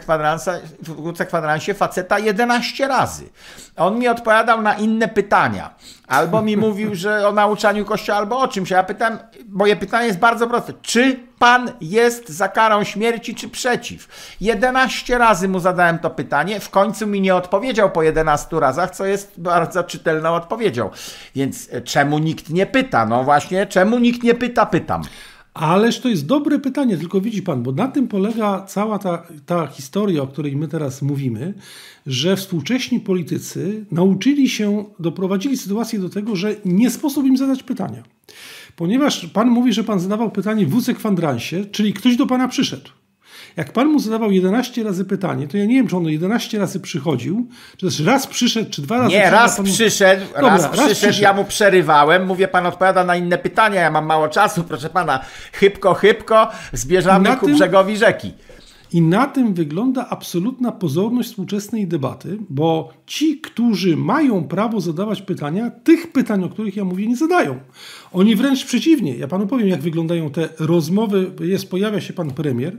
w 0.82 1.12
WC 1.12 1.26
Kwadransie 1.26 1.74
faceta 1.74 2.18
11 2.18 2.88
razy. 2.88 3.28
On 3.76 3.98
mi 3.98 4.08
odpowiadał 4.08 4.62
na 4.62 4.74
inne 4.74 5.08
pytania. 5.08 5.74
Albo 6.06 6.42
mi 6.42 6.56
mówił, 6.56 6.94
że 6.94 7.28
o 7.28 7.32
nauczaniu 7.32 7.84
kościoła, 7.84 8.18
albo 8.18 8.38
o 8.38 8.48
czymś. 8.48 8.70
Ja 8.70 8.82
pytam, 8.82 9.18
moje 9.48 9.76
pytanie 9.76 10.06
jest 10.06 10.18
bardzo 10.18 10.46
proste. 10.46 10.72
Czy 10.82 11.20
pan 11.38 11.70
jest 11.80 12.28
za 12.28 12.48
karą 12.48 12.84
śmierci, 12.84 13.34
czy 13.34 13.48
przeciw? 13.48 14.08
11 14.40 15.18
razy 15.18 15.48
mu 15.48 15.60
zadałem 15.60 15.98
to 15.98 16.10
pytanie. 16.10 16.60
W 16.60 16.70
końcu 16.70 17.06
mi 17.06 17.20
nie 17.20 17.34
odpowiedział 17.34 17.90
po 17.90 18.02
11 18.02 18.60
razach, 18.60 18.90
co 18.90 19.06
jest 19.06 19.40
bardzo 19.40 19.84
czytelną 19.84 20.34
odpowiedzią. 20.34 20.90
Więc 21.34 21.68
e, 21.72 21.80
czemu 21.80 22.18
nikt 22.18 22.50
nie 22.50 22.66
pyta? 22.66 23.06
No 23.06 23.24
właśnie, 23.24 23.66
czemu 23.66 23.98
nikt 23.98 24.22
nie 24.22 24.34
pyta, 24.34 24.66
pytam. 24.66 25.02
Ależ 25.58 26.00
to 26.00 26.08
jest 26.08 26.26
dobre 26.26 26.58
pytanie, 26.58 26.96
tylko 26.96 27.20
widzi 27.20 27.42
pan, 27.42 27.62
bo 27.62 27.72
na 27.72 27.88
tym 27.88 28.08
polega 28.08 28.64
cała 28.66 28.98
ta, 28.98 29.26
ta 29.46 29.66
historia, 29.66 30.22
o 30.22 30.26
której 30.26 30.56
my 30.56 30.68
teraz 30.68 31.02
mówimy, 31.02 31.54
że 32.06 32.36
współcześni 32.36 33.00
politycy 33.00 33.84
nauczyli 33.90 34.48
się, 34.48 34.84
doprowadzili 34.98 35.56
sytuację 35.56 35.98
do 35.98 36.08
tego, 36.08 36.36
że 36.36 36.56
nie 36.64 36.90
sposób 36.90 37.26
im 37.26 37.36
zadać 37.36 37.62
pytania. 37.62 38.02
Ponieważ 38.76 39.26
pan 39.26 39.48
mówi, 39.48 39.72
że 39.72 39.84
pan 39.84 40.00
zadawał 40.00 40.30
pytanie 40.30 40.66
w 40.66 40.80
WC 40.80 40.94
Kwandransie, 40.94 41.64
czyli 41.64 41.92
ktoś 41.92 42.16
do 42.16 42.26
pana 42.26 42.48
przyszedł. 42.48 42.90
Jak 43.58 43.72
pan 43.72 43.88
mu 43.88 43.98
zadawał 43.98 44.30
11 44.30 44.82
razy 44.82 45.04
pytanie, 45.04 45.48
to 45.48 45.56
ja 45.56 45.64
nie 45.64 45.74
wiem, 45.74 45.88
czy 45.88 45.96
on 45.96 46.04
11 46.04 46.58
razy 46.58 46.80
przychodził, 46.80 47.48
czy 47.76 47.86
też 47.86 48.00
raz 48.00 48.26
przyszedł, 48.26 48.70
czy 48.70 48.82
dwa 48.82 48.98
razy 48.98 49.10
Nie, 49.10 49.30
raz 49.30 49.56
pan... 49.56 49.64
przyszedł, 49.64 50.26
Dobra, 50.34 50.50
raz, 50.50 50.62
raz 50.62 50.70
przyszedł, 50.70 50.94
przyszedł, 50.94 51.22
ja 51.22 51.32
mu 51.32 51.44
przerywałem, 51.44 52.26
mówię, 52.26 52.48
pan 52.48 52.66
odpowiada 52.66 53.04
na 53.04 53.16
inne 53.16 53.38
pytania, 53.38 53.80
ja 53.80 53.90
mam 53.90 54.06
mało 54.06 54.28
czasu, 54.28 54.64
proszę 54.64 54.90
pana, 54.90 55.20
chybko, 55.52 55.94
chybko, 55.94 56.48
zbierzamy 56.72 57.36
ku 57.36 57.46
tym... 57.46 57.54
brzegowi 57.54 57.96
rzeki. 57.96 58.32
I 58.92 59.02
na 59.02 59.26
tym 59.26 59.54
wygląda 59.54 60.08
absolutna 60.10 60.72
pozorność 60.72 61.28
współczesnej 61.28 61.86
debaty, 61.86 62.38
bo 62.50 62.92
ci, 63.06 63.40
którzy 63.40 63.96
mają 63.96 64.44
prawo 64.44 64.80
zadawać 64.80 65.22
pytania, 65.22 65.70
tych 65.70 66.12
pytań, 66.12 66.44
o 66.44 66.48
których 66.48 66.76
ja 66.76 66.84
mówię, 66.84 67.06
nie 67.06 67.16
zadają. 67.16 67.58
Oni 68.12 68.36
wręcz 68.36 68.64
przeciwnie. 68.64 69.16
Ja 69.16 69.28
panu 69.28 69.46
powiem, 69.46 69.68
jak 69.68 69.80
wyglądają 69.80 70.30
te 70.30 70.48
rozmowy. 70.58 71.30
Jest, 71.40 71.70
pojawia 71.70 72.00
się 72.00 72.12
pan 72.12 72.30
premier, 72.30 72.76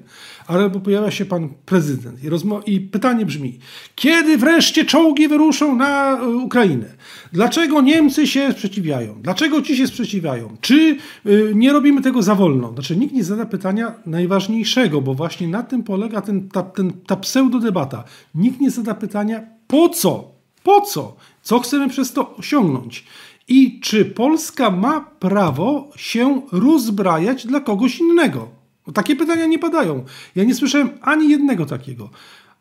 albo 0.48 0.80
pojawia 0.80 1.12
się 1.12 1.26
pan 1.26 1.50
prezydent. 1.66 2.24
I, 2.24 2.30
rozmo- 2.30 2.62
I 2.66 2.82
pytanie 2.82 3.26
brzmi: 3.26 3.60
kiedy 3.96 4.38
wreszcie 4.38 4.86
czołgi 4.86 5.28
wyruszą 5.28 5.76
na 5.76 6.20
e, 6.20 6.28
Ukrainę? 6.28 6.86
Dlaczego 7.34 7.82
Niemcy 7.82 8.28
się 8.28 8.52
sprzeciwiają? 8.52 9.22
Dlaczego 9.22 9.62
ci 9.62 9.78
się 9.78 9.88
sprzeciwiają? 9.88 10.58
Czy 10.62 10.98
y, 11.26 11.52
nie 11.56 11.74
robimy 11.74 12.02
tego 12.02 12.22
za 12.22 12.36
wolno? 12.36 12.74
Znaczy, 12.74 12.98
nikt 12.98 13.14
nie 13.14 13.24
zada 13.24 13.46
pytania 13.46 13.94
najważniejszego, 14.06 15.02
bo 15.02 15.14
właśnie 15.14 15.48
na 15.48 15.64
tym 15.64 15.84
polega 15.84 15.99
ten, 16.26 16.50
ta, 16.50 16.64
ten, 16.64 16.92
ta 17.08 17.16
pseudodebata. 17.16 18.04
Nikt 18.36 18.62
nie 18.62 18.72
zada 18.72 18.94
pytania, 18.94 19.42
po 19.68 19.90
co? 19.90 20.32
Po 20.64 20.82
co? 20.82 21.16
Co 21.42 21.60
chcemy 21.60 21.90
przez 21.90 22.14
to 22.14 22.36
osiągnąć? 22.36 23.06
I 23.48 23.80
czy 23.80 24.06
Polska 24.06 24.72
ma 24.72 25.02
prawo 25.02 25.90
się 25.96 26.42
rozbrajać 26.52 27.48
dla 27.48 27.60
kogoś 27.60 28.00
innego? 28.00 28.48
No, 28.88 28.94
takie 28.94 29.16
pytania 29.16 29.46
nie 29.46 29.60
padają. 29.60 30.06
Ja 30.36 30.44
nie 30.44 30.56
słyszałem 30.56 30.90
ani 31.02 31.30
jednego 31.30 31.66
takiego. 31.66 32.10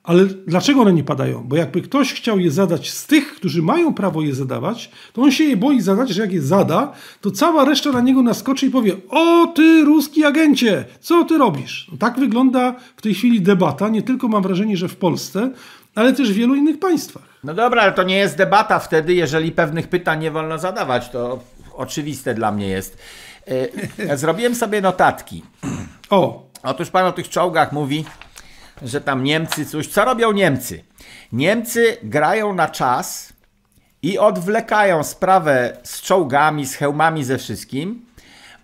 Ale 0.09 0.25
dlaczego 0.27 0.81
one 0.81 0.93
nie 0.93 1.05
padają? 1.05 1.45
Bo 1.45 1.57
jakby 1.57 1.83
ktoś 1.83 2.13
chciał 2.13 2.39
je 2.39 2.51
zadać 2.51 2.91
z 2.91 3.07
tych, 3.07 3.35
którzy 3.35 3.63
mają 3.63 3.95
prawo 3.95 4.23
je 4.23 4.35
zadawać, 4.35 4.91
to 5.13 5.23
on 5.23 5.33
się 5.33 5.45
je 5.45 5.57
boi 5.57 5.81
zadać, 5.81 6.11
że 6.11 6.23
jak 6.23 6.33
je 6.33 6.43
zada, 6.43 6.93
to 7.21 7.31
cała 7.31 7.65
reszta 7.65 7.93
na 7.93 8.01
niego 8.01 8.23
naskoczy 8.23 8.67
i 8.67 8.71
powie: 8.71 8.97
O 9.11 9.47
ty, 9.47 9.85
ruski 9.85 10.25
agencie, 10.25 10.85
co 11.01 11.25
ty 11.25 11.39
robisz? 11.39 11.89
No 11.93 11.99
tak 11.99 12.19
wygląda 12.19 12.75
w 12.97 13.03
tej 13.03 13.15
chwili 13.15 13.41
debata, 13.41 13.89
nie 13.89 14.03
tylko 14.03 14.29
mam 14.29 14.43
wrażenie, 14.43 14.77
że 14.77 14.89
w 14.89 14.97
Polsce, 14.97 15.51
ale 15.95 16.13
też 16.13 16.33
w 16.33 16.35
wielu 16.35 16.55
innych 16.55 16.79
państwach. 16.79 17.23
No 17.45 17.55
dobra, 17.55 17.83
ale 17.83 17.93
to 17.93 18.03
nie 18.03 18.17
jest 18.17 18.37
debata 18.37 18.79
wtedy, 18.79 19.15
jeżeli 19.15 19.53
pewnych 19.53 19.89
pytań 19.89 20.21
nie 20.21 20.31
wolno 20.31 20.59
zadawać. 20.59 21.11
To 21.11 21.39
oczywiste 21.75 22.35
dla 22.35 22.53
mnie 22.53 22.69
jest. 22.69 22.99
E, 24.09 24.17
zrobiłem 24.23 24.55
sobie 24.55 24.81
notatki. 24.81 25.43
O. 26.11 26.49
Otóż 26.63 26.91
pan 26.91 27.07
o 27.07 27.13
tych 27.13 27.29
czołgach 27.29 27.73
mówi, 27.73 28.05
że 28.83 29.01
tam 29.01 29.25
Niemcy 29.25 29.67
coś. 29.67 29.87
Co 29.87 30.05
robią 30.05 30.33
Niemcy? 30.33 30.85
Niemcy 31.33 31.97
grają 32.03 32.55
na 32.55 32.69
czas 32.69 33.33
i 34.03 34.19
odwlekają 34.19 35.05
sprawę 35.05 35.77
z 35.83 36.03
czołgami, 36.03 36.67
z 36.67 36.75
hełmami, 36.75 37.25
ze 37.25 37.39
wszystkim 37.39 38.09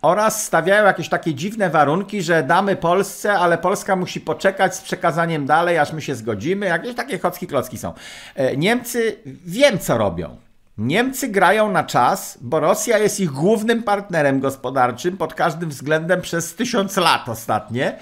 oraz 0.05 0.45
stawiają 0.45 0.85
jakieś 0.85 1.09
takie 1.09 1.35
dziwne 1.35 1.71
warunki, 1.71 2.23
że 2.23 2.43
damy 2.43 2.77
Polsce, 2.77 3.33
ale 3.33 3.59
Polska 3.59 3.97
musi 3.97 4.21
poczekać 4.21 4.77
z 4.77 4.81
przekazaniem 4.81 5.47
dalej, 5.47 5.79
aż 5.79 5.93
my 5.93 6.03
się 6.03 6.15
zgodzimy. 6.15 6.67
Jakieś 6.67 6.95
takie 6.95 7.19
chocki 7.19 7.47
klocki 7.47 7.79
są. 7.79 7.93
E, 8.35 8.57
Niemcy 8.57 9.17
wiem, 9.27 9.79
co 9.79 9.99
robią. 9.99 10.37
Niemcy 10.79 11.29
grają 11.29 11.71
na 11.71 11.85
czas, 11.85 12.39
bo 12.41 12.61
Rosja 12.61 12.99
jest 12.99 13.21
ich 13.21 13.31
głównym 13.31 13.83
partnerem 13.83 14.41
gospodarczym 14.41 15.17
pod 15.17 15.35
każdym 15.35 15.69
względem 15.69 16.21
przez 16.21 16.55
tysiąc 16.55 16.97
lat 16.97 17.29
ostatnie 17.29 17.99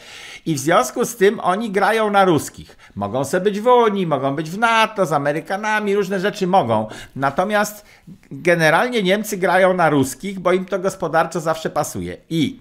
i 0.46 0.54
w 0.54 0.58
związku 0.58 1.04
z 1.04 1.16
tym 1.16 1.40
oni 1.40 1.70
grają 1.70 2.10
na 2.10 2.24
ruskich. 2.24 2.76
Mogą 2.94 3.24
sobie 3.24 3.44
być 3.44 3.60
w 3.60 3.66
Unii, 3.66 4.06
mogą 4.06 4.36
być 4.36 4.50
w 4.50 4.58
NATO, 4.58 5.06
z 5.06 5.12
Amerykanami, 5.12 5.94
różne 5.94 6.20
rzeczy 6.20 6.46
mogą. 6.46 6.88
Natomiast 7.16 7.84
generalnie 8.30 9.02
Niemcy 9.02 9.36
grają 9.36 9.74
na 9.74 9.90
ruskich, 9.90 10.40
bo 10.40 10.52
im 10.52 10.64
to 10.64 10.78
gospodarczo 10.78 11.40
zawsze 11.40 11.70
pasuje. 11.70 12.16
I 12.30 12.60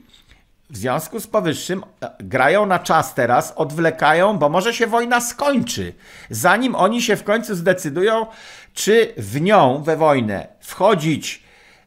w 0.72 0.78
związku 0.78 1.20
z 1.20 1.28
powyższym 1.28 1.84
e, 2.02 2.12
grają 2.20 2.66
na 2.66 2.80
czas 2.80 3.14
teraz, 3.14 3.54
odwlekają, 3.56 4.38
bo 4.38 4.50
może 4.50 4.74
się 4.74 4.88
wojna 4.88 5.22
skończy, 5.22 5.94
zanim 6.30 6.76
oni 6.76 7.02
się 7.02 7.16
w 7.16 7.24
końcu 7.24 7.56
zdecydują, 7.56 8.26
czy 8.74 9.14
w 9.18 9.42
nią, 9.42 9.84
we 9.84 9.98
wojnę, 9.98 10.48
wchodzić 10.60 11.44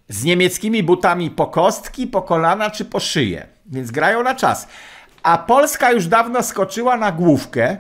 z 0.09 0.25
niemieckimi 0.25 0.83
butami 0.83 1.31
po 1.31 1.47
kostki, 1.47 2.07
po 2.07 2.23
kolana 2.23 2.71
czy 2.71 2.85
po 2.85 3.01
szyję. 3.01 3.47
Więc 3.67 3.91
grają 3.91 4.23
na 4.23 4.35
czas. 4.35 4.69
A 5.23 5.39
Polska 5.39 5.93
już 5.93 6.07
dawno 6.07 6.43
skoczyła 6.43 6.97
na 6.97 7.13
główkę, 7.13 7.77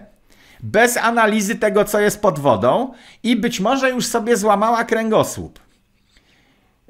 bez 0.61 0.97
analizy 0.97 1.55
tego, 1.55 1.85
co 1.85 2.01
jest 2.01 2.23
pod 2.23 2.39
wodą, 2.39 2.93
i 3.23 3.37
być 3.37 3.61
może 3.61 3.91
już 3.91 4.07
sobie 4.07 4.37
złamała 4.37 4.85
kręgosłup. 4.85 5.64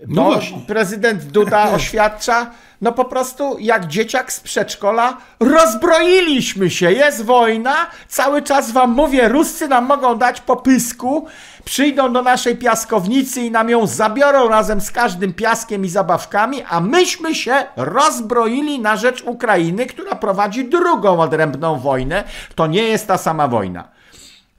No, 0.09 0.31
no 0.31 0.59
prezydent 0.67 1.25
Duda 1.25 1.71
oświadcza, 1.77 2.51
no 2.81 2.93
po 2.93 3.05
prostu 3.05 3.57
jak 3.59 3.87
dzieciak 3.87 4.33
z 4.33 4.41
przedszkola, 4.41 5.17
rozbroiliśmy 5.41 6.71
się, 6.71 6.93
jest 6.93 7.25
wojna, 7.25 7.75
cały 8.09 8.43
czas 8.43 8.73
wam 8.73 8.91
mówię, 8.91 9.29
Ruscy 9.29 9.69
nam 9.69 9.87
mogą 9.87 10.19
dać 10.19 10.41
popysku, 10.41 11.27
przyjdą 11.65 12.13
do 12.13 12.23
naszej 12.23 12.57
piaskownicy 12.57 13.41
i 13.41 13.51
nam 13.51 13.71
ją 13.71 13.87
zabiorą 13.87 14.49
razem 14.49 14.81
z 14.81 14.91
każdym 14.91 15.35
piaskiem 15.35 15.85
i 15.85 15.89
zabawkami, 15.89 16.63
a 16.69 16.81
myśmy 16.81 17.35
się 17.35 17.55
rozbroili 17.77 18.79
na 18.81 18.97
rzecz 18.97 19.23
Ukrainy, 19.23 19.87
która 19.87 20.15
prowadzi 20.15 20.65
drugą 20.69 21.21
odrębną 21.21 21.79
wojnę. 21.79 22.25
To 22.55 22.67
nie 22.67 22.83
jest 22.83 23.07
ta 23.07 23.19
sama 23.19 23.49
wojna. 23.49 23.89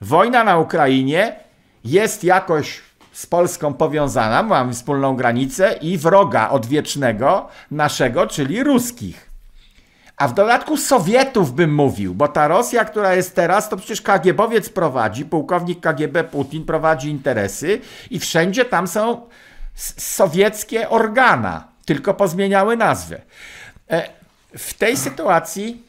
Wojna 0.00 0.44
na 0.44 0.58
Ukrainie 0.58 1.36
jest 1.84 2.24
jakoś 2.24 2.85
z 3.16 3.26
Polską 3.26 3.74
powiązana, 3.74 4.42
mamy 4.42 4.72
wspólną 4.72 5.16
granicę 5.16 5.78
i 5.80 5.98
wroga 5.98 6.48
odwiecznego 6.48 7.48
naszego, 7.70 8.26
czyli 8.26 8.62
ruskich. 8.62 9.30
A 10.16 10.28
w 10.28 10.34
dodatku 10.34 10.76
Sowietów 10.76 11.54
bym 11.54 11.74
mówił, 11.74 12.14
bo 12.14 12.28
ta 12.28 12.48
Rosja, 12.48 12.84
która 12.84 13.14
jest 13.14 13.34
teraz, 13.34 13.68
to 13.68 13.76
przecież 13.76 14.02
KGBowiec 14.02 14.68
prowadzi, 14.68 15.24
pułkownik 15.24 15.80
KGB 15.80 16.24
Putin 16.24 16.64
prowadzi 16.64 17.10
interesy 17.10 17.80
i 18.10 18.18
wszędzie 18.18 18.64
tam 18.64 18.88
są 18.88 19.26
sowieckie 19.96 20.88
organa, 20.88 21.68
tylko 21.84 22.14
pozmieniały 22.14 22.76
nazwę. 22.76 23.20
E, 23.90 24.08
w 24.58 24.74
tej 24.74 24.96
sytuacji 24.96 25.82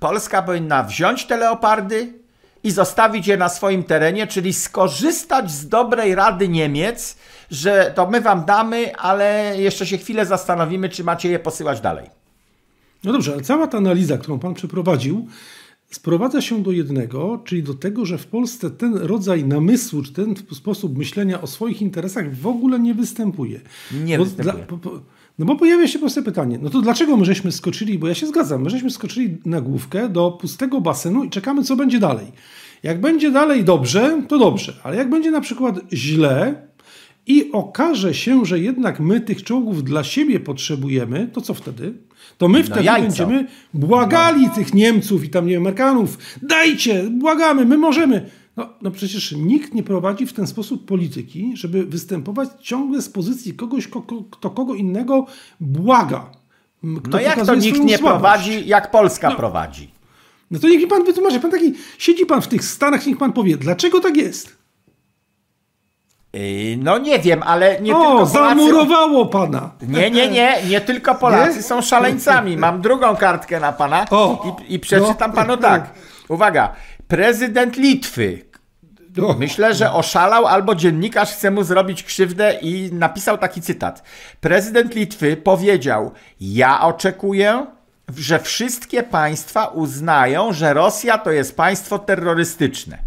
Polska 0.00 0.42
powinna 0.42 0.82
wziąć 0.82 1.26
te 1.26 1.36
leopardy, 1.36 2.21
i 2.64 2.70
zostawić 2.70 3.26
je 3.26 3.36
na 3.36 3.48
swoim 3.48 3.84
terenie, 3.84 4.26
czyli 4.26 4.52
skorzystać 4.52 5.50
z 5.50 5.68
dobrej 5.68 6.14
rady 6.14 6.48
Niemiec, 6.48 7.16
że 7.50 7.92
to 7.94 8.10
my 8.10 8.20
wam 8.20 8.44
damy, 8.44 8.96
ale 8.96 9.54
jeszcze 9.58 9.86
się 9.86 9.98
chwilę 9.98 10.26
zastanowimy, 10.26 10.88
czy 10.88 11.04
macie 11.04 11.28
je 11.28 11.38
posyłać 11.38 11.80
dalej. 11.80 12.06
No 13.04 13.12
dobrze, 13.12 13.32
ale 13.32 13.42
cała 13.42 13.66
ta 13.66 13.78
analiza, 13.78 14.18
którą 14.18 14.38
pan 14.38 14.54
przeprowadził, 14.54 15.26
sprowadza 15.90 16.40
się 16.40 16.62
do 16.62 16.72
jednego, 16.72 17.42
czyli 17.44 17.62
do 17.62 17.74
tego, 17.74 18.06
że 18.06 18.18
w 18.18 18.26
Polsce 18.26 18.70
ten 18.70 18.94
rodzaj 18.94 19.44
namysłu, 19.44 20.02
czy 20.02 20.12
ten 20.12 20.34
sposób 20.52 20.98
myślenia 20.98 21.40
o 21.40 21.46
swoich 21.46 21.82
interesach 21.82 22.34
w 22.34 22.46
ogóle 22.46 22.78
nie 22.78 22.94
występuje. 22.94 23.60
Nie 24.04 24.18
bo 24.18 24.24
występuje. 24.24 24.66
Dla, 24.82 24.90
no 25.44 25.46
bo 25.46 25.56
pojawia 25.56 25.88
się 25.88 25.98
proste 25.98 26.22
pytanie, 26.22 26.58
no 26.62 26.70
to 26.70 26.80
dlaczego 26.80 27.16
my 27.16 27.24
żeśmy 27.24 27.52
skoczyli, 27.52 27.98
bo 27.98 28.08
ja 28.08 28.14
się 28.14 28.26
zgadzam, 28.26 28.62
my 28.62 28.70
żeśmy 28.70 28.90
skoczyli 28.90 29.38
na 29.44 29.60
główkę 29.60 30.08
do 30.08 30.30
pustego 30.30 30.80
basenu 30.80 31.24
i 31.24 31.30
czekamy, 31.30 31.62
co 31.62 31.76
będzie 31.76 31.98
dalej. 31.98 32.26
Jak 32.82 33.00
będzie 33.00 33.30
dalej 33.30 33.64
dobrze, 33.64 34.22
to 34.28 34.38
dobrze, 34.38 34.76
ale 34.82 34.96
jak 34.96 35.10
będzie 35.10 35.30
na 35.30 35.40
przykład 35.40 35.80
źle 35.92 36.54
i 37.26 37.52
okaże 37.52 38.14
się, 38.14 38.44
że 38.44 38.58
jednak 38.58 39.00
my 39.00 39.20
tych 39.20 39.44
czołgów 39.44 39.84
dla 39.84 40.04
siebie 40.04 40.40
potrzebujemy, 40.40 41.28
to 41.32 41.40
co 41.40 41.54
wtedy? 41.54 41.94
To 42.38 42.48
my 42.48 42.64
wtedy 42.64 42.84
no 42.84 43.00
będziemy 43.00 43.46
błagali 43.74 44.46
no. 44.46 44.54
tych 44.54 44.74
Niemców 44.74 45.24
i 45.24 45.28
tam 45.28 45.46
nie 45.46 45.56
Amerykanów, 45.56 46.18
dajcie, 46.42 47.04
błagamy, 47.10 47.64
my 47.64 47.78
możemy. 47.78 48.30
No, 48.56 48.68
no 48.82 48.90
przecież 48.90 49.32
nikt 49.32 49.74
nie 49.74 49.82
prowadzi 49.82 50.26
w 50.26 50.32
ten 50.32 50.46
sposób 50.46 50.86
polityki, 50.86 51.56
żeby 51.56 51.84
występować 51.84 52.48
ciągle 52.60 53.02
z 53.02 53.08
pozycji 53.08 53.54
kogoś, 53.54 53.88
kto 54.30 54.50
kogo 54.50 54.74
innego 54.74 55.26
błaga. 55.60 56.30
no 56.82 57.20
jak 57.20 57.46
to 57.46 57.54
nikt 57.54 57.80
nie 57.80 57.98
słabość. 57.98 58.20
prowadzi, 58.20 58.68
jak 58.68 58.90
Polska 58.90 59.30
no, 59.30 59.36
prowadzi? 59.36 59.90
No 60.50 60.58
to 60.58 60.68
niech 60.68 60.80
mi 60.80 60.86
pan 60.86 61.04
wytłumaczy. 61.04 61.40
Pan 61.40 61.50
taki, 61.50 61.72
siedzi 61.98 62.26
pan 62.26 62.42
w 62.42 62.48
tych 62.48 62.64
Stanach, 62.64 63.06
niech 63.06 63.18
pan 63.18 63.32
powie, 63.32 63.56
dlaczego 63.56 64.00
tak 64.00 64.16
jest? 64.16 64.62
Yy, 66.32 66.76
no 66.78 66.98
nie 66.98 67.18
wiem, 67.18 67.42
ale 67.42 67.80
nie 67.80 67.96
o, 67.96 68.00
tylko 68.00 68.32
Polacy... 68.32 68.32
zamurowało 68.32 69.26
pana. 69.26 69.70
Nie, 69.88 70.10
nie, 70.10 70.28
nie, 70.28 70.62
nie 70.68 70.80
tylko 70.80 71.14
Polacy 71.14 71.56
nie? 71.56 71.62
są 71.62 71.82
szaleńcami. 71.82 72.56
Mam 72.66 72.80
drugą 72.80 73.16
kartkę 73.16 73.60
na 73.60 73.72
pana 73.72 74.06
o, 74.10 74.54
i, 74.68 74.74
i 74.74 74.78
przeczytam 74.78 75.30
no, 75.30 75.36
panu 75.36 75.56
tak. 75.56 75.90
Uwaga, 76.28 76.72
prezydent 77.12 77.76
Litwy, 77.76 78.44
Myślę, 79.38 79.74
że 79.74 79.92
oszalał 79.92 80.46
albo 80.46 80.74
dziennikarz 80.74 81.32
chce 81.32 81.50
mu 81.50 81.62
zrobić 81.64 82.02
krzywdę 82.02 82.54
i 82.62 82.92
napisał 82.92 83.38
taki 83.38 83.60
cytat. 83.62 84.02
Prezydent 84.40 84.94
Litwy 84.94 85.36
powiedział: 85.36 86.12
Ja 86.40 86.80
oczekuję, 86.80 87.66
że 88.16 88.38
wszystkie 88.38 89.02
państwa 89.02 89.66
uznają, 89.66 90.52
że 90.52 90.74
Rosja 90.74 91.18
to 91.18 91.30
jest 91.30 91.56
państwo 91.56 91.98
terrorystyczne. 91.98 92.98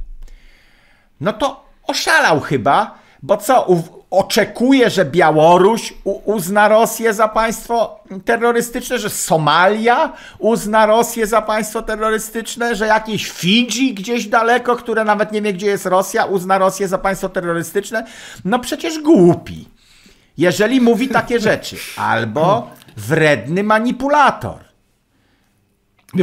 No 1.22 1.34
to 1.34 1.66
oszalał 1.84 2.40
chyba, 2.40 3.00
bo 3.24 3.38
co, 3.38 3.68
oczekuje, 4.18 4.90
że 4.90 5.06
Białoruś 5.06 5.94
uzna 6.04 6.68
Rosję 6.68 7.14
za 7.14 7.28
państwo 7.28 8.00
terrorystyczne, 8.26 9.00
że 9.00 9.10
Somalia 9.10 10.14
uzna 10.40 10.86
Rosję 10.86 11.28
za 11.28 11.42
państwo 11.42 11.82
terrorystyczne, 11.82 12.76
że 12.76 12.88
jakieś 12.88 13.32
Fidżi 13.32 13.94
gdzieś 13.94 14.28
daleko, 14.28 14.76
które 14.76 15.04
nawet 15.04 15.32
nie 15.32 15.42
wie, 15.42 15.54
gdzie 15.54 15.68
jest 15.68 15.86
Rosja, 15.86 16.26
uzna 16.26 16.58
Rosję 16.58 16.88
za 16.88 16.98
państwo 16.98 17.30
terrorystyczne. 17.30 18.06
No 18.46 18.60
przecież 18.60 19.00
głupi. 19.00 19.68
Jeżeli 20.38 20.82
mówi 20.82 21.08
takie 21.08 21.40
rzeczy. 21.50 21.76
Albo 21.98 22.70
wredny 22.98 23.64
manipulator. 23.64 24.66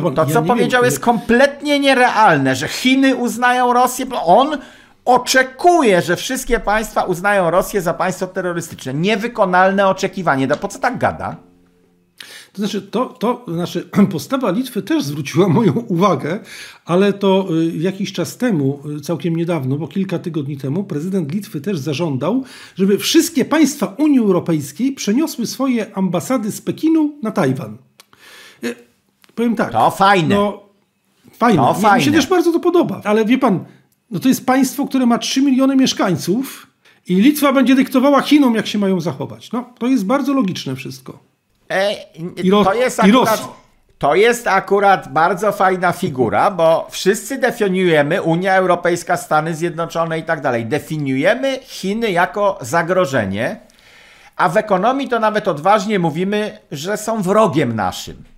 Pan, 0.02 0.14
to, 0.14 0.26
co 0.26 0.33
ja 0.33 0.42
powiedział, 0.42 0.83
wiem, 0.83 0.90
jest 0.90 1.00
kompletnie 1.00 1.81
nierealne, 1.81 2.57
że 2.57 2.68
Chiny 2.68 3.16
uznają 3.16 3.72
Rosję. 3.72 4.07
On 4.24 4.59
oczekuje, 5.05 6.03
że 6.03 6.17
wszystkie 6.17 6.61
państwa 6.61 7.03
uznają 7.03 7.51
Rosję 7.51 7.83
za 7.83 7.95
państwo 7.95 8.27
terrorystyczne. 8.27 8.95
Niewykonalne 8.95 9.88
oczekiwanie. 9.88 10.49
Po 10.49 10.69
co 10.69 10.79
tak 10.79 10.99
gada? 10.99 11.37
To 12.53 12.59
znaczy, 12.59 12.83
to, 12.83 13.07
to 13.07 13.45
znaczy, 13.49 13.88
postawa 14.12 14.51
Litwy 14.51 14.83
też 14.83 15.05
zwróciła 15.05 15.49
moją 15.49 15.73
uwagę, 15.73 16.41
ale 16.85 17.12
to 17.12 17.49
y, 17.57 17.77
jakiś 17.77 18.12
czas 18.12 18.37
temu, 18.37 18.81
y, 18.97 19.01
całkiem 19.01 19.37
niedawno, 19.37 19.77
bo 19.77 19.88
kilka 19.88 20.19
tygodni 20.19 20.57
temu, 20.57 20.85
prezydent 20.85 21.33
Litwy 21.33 21.61
też 21.61 21.79
zażądał, 21.79 22.45
żeby 22.77 22.99
wszystkie 22.99 23.45
państwa 23.45 23.87
Unii 23.99 24.19
Europejskiej 24.19 24.93
przeniosły 24.93 25.47
swoje 25.47 25.97
ambasady 25.97 26.53
z 26.53 26.61
Pekinu 26.61 27.12
na 27.23 27.31
Tajwan. 27.31 27.79
Y, 28.65 28.75
powiem 29.35 29.57
tak. 29.57 29.73
To 29.73 29.91
fajne. 29.91 30.35
No, 30.35 30.62
fajne. 31.33 31.62
To 31.62 31.75
fajne. 31.75 31.99
Mi 31.99 32.05
się 32.05 32.12
też 32.12 32.27
bardzo 32.27 32.53
to 32.53 32.61
podoba. 32.61 33.01
Ale 33.05 33.25
wie 33.25 33.38
pan, 33.38 33.65
no 34.12 34.20
to 34.20 34.29
jest 34.29 34.46
państwo, 34.46 34.87
które 34.87 35.07
ma 35.07 35.18
3 35.18 35.42
miliony 35.42 35.77
mieszkańców 35.77 36.66
i 37.09 37.14
Litwa 37.14 37.53
będzie 37.53 37.75
dyktowała 37.75 38.22
Chinom, 38.22 38.55
jak 38.55 38.66
się 38.66 38.79
mają 38.79 39.01
zachować. 39.01 39.53
No, 39.53 39.72
to 39.79 39.87
jest 39.87 40.07
bardzo 40.07 40.33
logiczne 40.33 40.77
wszystko. 40.77 41.18
E, 41.70 41.94
to, 42.64 42.75
jest 42.75 43.01
akurat, 43.01 43.48
to 43.98 44.14
jest 44.14 44.46
akurat 44.46 45.12
bardzo 45.12 45.53
fajna 45.53 45.92
figura, 45.92 46.51
bo 46.51 46.87
wszyscy 46.90 47.38
definiujemy, 47.38 48.22
Unia 48.22 48.55
Europejska, 48.55 49.16
Stany 49.16 49.55
Zjednoczone 49.55 50.18
i 50.18 50.22
tak 50.22 50.40
dalej, 50.40 50.66
definiujemy 50.66 51.59
Chiny 51.62 52.11
jako 52.11 52.59
zagrożenie, 52.61 53.61
a 54.37 54.48
w 54.48 54.57
ekonomii 54.57 55.09
to 55.09 55.18
nawet 55.18 55.48
odważnie 55.48 55.98
mówimy, 55.98 56.59
że 56.70 56.96
są 56.96 57.22
wrogiem 57.22 57.77
naszym 57.77 58.32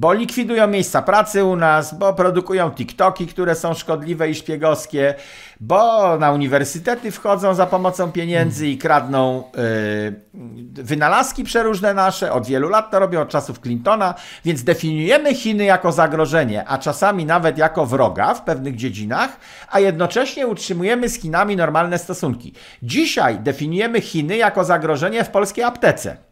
bo 0.00 0.12
likwidują 0.12 0.66
miejsca 0.66 1.02
pracy 1.02 1.44
u 1.44 1.56
nas, 1.56 1.94
bo 1.94 2.12
produkują 2.12 2.70
TikToki, 2.70 3.26
które 3.26 3.54
są 3.54 3.74
szkodliwe 3.74 4.30
i 4.30 4.34
szpiegowskie, 4.34 5.14
bo 5.60 6.16
na 6.18 6.32
uniwersytety 6.32 7.10
wchodzą 7.10 7.54
za 7.54 7.66
pomocą 7.66 8.12
pieniędzy 8.12 8.68
i 8.68 8.78
kradną 8.78 9.42
yy, 9.54 10.82
wynalazki 10.84 11.44
przeróżne 11.44 11.94
nasze. 11.94 12.32
Od 12.32 12.46
wielu 12.46 12.68
lat 12.68 12.90
to 12.90 12.98
robią, 12.98 13.20
od 13.20 13.28
czasów 13.28 13.58
Clintona, 13.58 14.14
więc 14.44 14.64
definiujemy 14.64 15.34
Chiny 15.34 15.64
jako 15.64 15.92
zagrożenie, 15.92 16.68
a 16.68 16.78
czasami 16.78 17.26
nawet 17.26 17.58
jako 17.58 17.86
wroga 17.86 18.34
w 18.34 18.42
pewnych 18.42 18.76
dziedzinach, 18.76 19.36
a 19.70 19.80
jednocześnie 19.80 20.46
utrzymujemy 20.46 21.08
z 21.08 21.20
Chinami 21.20 21.56
normalne 21.56 21.98
stosunki. 21.98 22.54
Dzisiaj 22.82 23.38
definiujemy 23.40 24.00
Chiny 24.00 24.36
jako 24.36 24.64
zagrożenie 24.64 25.24
w 25.24 25.30
polskiej 25.30 25.64
aptece 25.64 26.29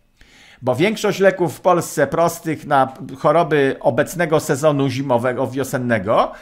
bo 0.63 0.75
większość 0.75 1.21
leków 1.21 1.57
w 1.57 1.61
Polsce 1.61 2.07
prostych 2.07 2.67
na 2.67 2.93
choroby 3.19 3.77
obecnego 3.81 4.41
sezonu 4.41 4.89
zimowego, 4.89 5.47
wiosennego 5.47 6.33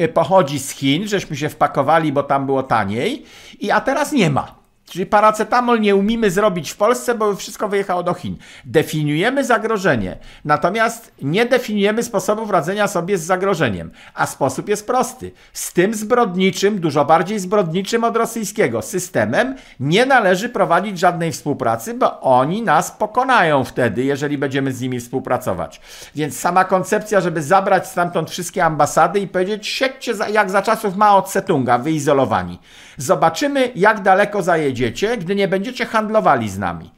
y, 0.00 0.08
pochodzi 0.08 0.58
z 0.58 0.70
Chin, 0.70 1.08
żeśmy 1.08 1.36
się 1.36 1.48
wpakowali, 1.48 2.12
bo 2.12 2.22
tam 2.22 2.46
było 2.46 2.62
taniej, 2.62 3.24
i 3.60 3.70
a 3.70 3.80
teraz 3.80 4.12
nie 4.12 4.30
ma. 4.30 4.57
Czyli 4.88 5.06
paracetamol 5.06 5.80
nie 5.80 5.96
umimy 5.96 6.30
zrobić 6.30 6.70
w 6.70 6.76
Polsce, 6.76 7.14
bo 7.14 7.36
wszystko 7.36 7.68
wyjechało 7.68 8.02
do 8.02 8.14
Chin. 8.14 8.36
Definiujemy 8.64 9.44
zagrożenie, 9.44 10.18
natomiast 10.44 11.12
nie 11.22 11.46
definiujemy 11.46 12.02
sposobów 12.02 12.50
radzenia 12.50 12.88
sobie 12.88 13.18
z 13.18 13.22
zagrożeniem. 13.22 13.90
A 14.14 14.26
sposób 14.26 14.68
jest 14.68 14.86
prosty. 14.86 15.32
Z 15.52 15.72
tym 15.72 15.94
zbrodniczym, 15.94 16.80
dużo 16.80 17.04
bardziej 17.04 17.38
zbrodniczym 17.38 18.04
od 18.04 18.16
rosyjskiego 18.16 18.82
systemem 18.82 19.56
nie 19.80 20.06
należy 20.06 20.48
prowadzić 20.48 20.98
żadnej 20.98 21.32
współpracy, 21.32 21.94
bo 21.94 22.20
oni 22.20 22.62
nas 22.62 22.90
pokonają 22.90 23.64
wtedy, 23.64 24.04
jeżeli 24.04 24.38
będziemy 24.38 24.72
z 24.72 24.80
nimi 24.80 25.00
współpracować. 25.00 25.80
Więc 26.14 26.38
sama 26.38 26.64
koncepcja, 26.64 27.20
żeby 27.20 27.42
zabrać 27.42 27.86
stamtąd 27.86 28.30
wszystkie 28.30 28.64
ambasady 28.64 29.20
i 29.20 29.28
powiedzieć, 29.28 29.66
siedźcie 29.66 30.12
jak 30.32 30.50
za 30.50 30.62
czasów 30.62 30.96
Mao 30.96 31.20
Tse-tunga, 31.20 31.82
wyizolowani. 31.82 32.58
Zobaczymy, 32.98 33.72
jak 33.76 34.02
daleko 34.02 34.42
zajedziecie, 34.42 35.16
gdy 35.16 35.34
nie 35.34 35.48
będziecie 35.48 35.86
handlowali 35.86 36.48
z 36.48 36.58
nami. 36.58 36.90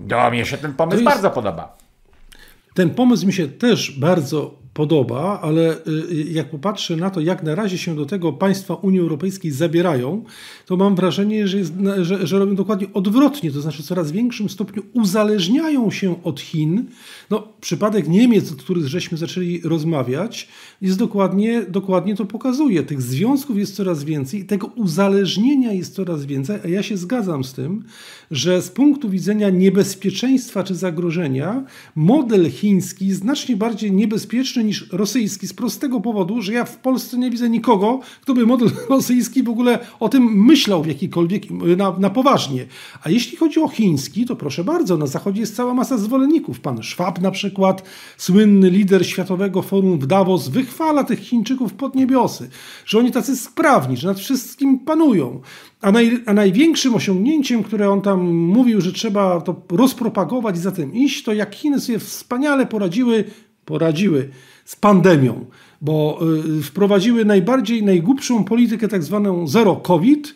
Do 0.00 0.30
mnie 0.30 0.46
się 0.46 0.58
ten 0.58 0.74
pomysł 0.74 1.02
jest... 1.02 1.10
bardzo 1.10 1.30
podoba. 1.30 1.76
Ten 2.74 2.90
pomysł 2.90 3.26
mi 3.26 3.32
się 3.32 3.48
też 3.48 3.98
bardzo 3.98 4.59
podoba, 4.74 5.40
ale 5.42 5.76
y, 5.86 6.24
jak 6.30 6.50
popatrzę 6.50 6.96
na 6.96 7.10
to, 7.10 7.20
jak 7.20 7.42
na 7.42 7.54
razie 7.54 7.78
się 7.78 7.96
do 7.96 8.06
tego 8.06 8.32
państwa 8.32 8.74
Unii 8.74 9.00
Europejskiej 9.00 9.50
zabierają, 9.50 10.24
to 10.66 10.76
mam 10.76 10.94
wrażenie, 10.94 11.48
że, 11.48 11.58
jest, 11.58 11.72
że, 12.00 12.26
że 12.26 12.38
robią 12.38 12.54
dokładnie 12.54 12.86
odwrotnie, 12.94 13.52
to 13.52 13.60
znaczy 13.60 13.82
w 13.82 13.86
coraz 13.86 14.12
większym 14.12 14.48
stopniu 14.48 14.82
uzależniają 14.92 15.90
się 15.90 16.22
od 16.24 16.40
Chin. 16.40 16.84
No, 17.30 17.48
przypadek 17.60 18.08
Niemiec, 18.08 18.52
o 18.52 18.56
których 18.56 18.86
żeśmy 18.86 19.18
zaczęli 19.18 19.60
rozmawiać, 19.64 20.48
jest 20.82 20.98
dokładnie, 20.98 21.62
dokładnie 21.68 22.16
to 22.16 22.24
pokazuje. 22.24 22.82
Tych 22.82 23.02
związków 23.02 23.58
jest 23.58 23.76
coraz 23.76 24.04
więcej 24.04 24.44
tego 24.44 24.66
uzależnienia 24.66 25.72
jest 25.72 25.94
coraz 25.94 26.26
więcej, 26.26 26.58
a 26.64 26.68
ja 26.68 26.82
się 26.82 26.96
zgadzam 26.96 27.44
z 27.44 27.52
tym, 27.52 27.84
że 28.30 28.62
z 28.62 28.70
punktu 28.70 29.10
widzenia 29.10 29.50
niebezpieczeństwa 29.50 30.62
czy 30.62 30.74
zagrożenia, 30.74 31.64
model 31.94 32.50
chiński 32.50 33.06
jest 33.06 33.20
znacznie 33.20 33.56
bardziej 33.56 33.92
niebezpieczny 33.92 34.64
niż 34.64 34.88
rosyjski 34.92 35.46
z 35.46 35.52
prostego 35.52 36.00
powodu, 36.00 36.42
że 36.42 36.52
ja 36.52 36.64
w 36.64 36.76
Polsce 36.76 37.18
nie 37.18 37.30
widzę 37.30 37.50
nikogo, 37.50 38.00
kto 38.22 38.34
by 38.34 38.46
model 38.46 38.70
rosyjski 38.88 39.42
w 39.42 39.48
ogóle 39.48 39.78
o 40.00 40.08
tym 40.08 40.44
myślał 40.44 40.82
w 40.82 40.86
jakikolwiek, 40.86 41.50
na, 41.76 41.96
na 41.98 42.10
poważnie. 42.10 42.66
A 43.02 43.10
jeśli 43.10 43.36
chodzi 43.36 43.60
o 43.60 43.68
chiński, 43.68 44.26
to 44.26 44.36
proszę 44.36 44.64
bardzo, 44.64 44.96
na 44.96 45.06
zachodzie 45.06 45.40
jest 45.40 45.56
cała 45.56 45.74
masa 45.74 45.98
zwolenników. 45.98 46.60
Pan 46.60 46.82
Schwab 46.82 47.20
na 47.20 47.30
przykład, 47.30 47.82
słynny 48.16 48.70
lider 48.70 49.06
Światowego 49.06 49.62
Forum 49.62 49.98
w 49.98 50.06
Davos, 50.06 50.48
wychwala 50.48 51.04
tych 51.04 51.20
Chińczyków 51.20 51.72
pod 51.72 51.94
niebiosy, 51.94 52.50
że 52.86 52.98
oni 52.98 53.12
tacy 53.12 53.36
sprawni, 53.36 53.96
że 53.96 54.08
nad 54.08 54.18
wszystkim 54.18 54.78
panują. 54.78 55.40
A, 55.80 55.92
naj, 55.92 56.22
a, 56.26 56.34
największym 56.34 56.94
osiągnięciem, 56.94 57.62
które 57.62 57.90
on 57.90 58.00
tam 58.00 58.30
mówił, 58.30 58.80
że 58.80 58.92
trzeba 58.92 59.40
to 59.40 59.62
rozpropagować 59.70 60.56
i 60.56 60.60
za 60.60 60.72
tym 60.72 60.94
iść, 60.94 61.24
to 61.24 61.32
jak 61.32 61.54
Chiny 61.54 61.80
sobie 61.80 61.98
wspaniale 61.98 62.66
poradziły, 62.66 63.24
poradziły 63.64 64.28
z 64.64 64.76
pandemią, 64.76 65.46
bo 65.80 66.20
y, 66.58 66.62
wprowadziły 66.62 67.24
najbardziej, 67.24 67.82
najgłupszą 67.82 68.44
politykę 68.44 68.88
tak 68.88 69.02
zwaną 69.02 69.46
zero 69.46 69.76
COVID, 69.76 70.34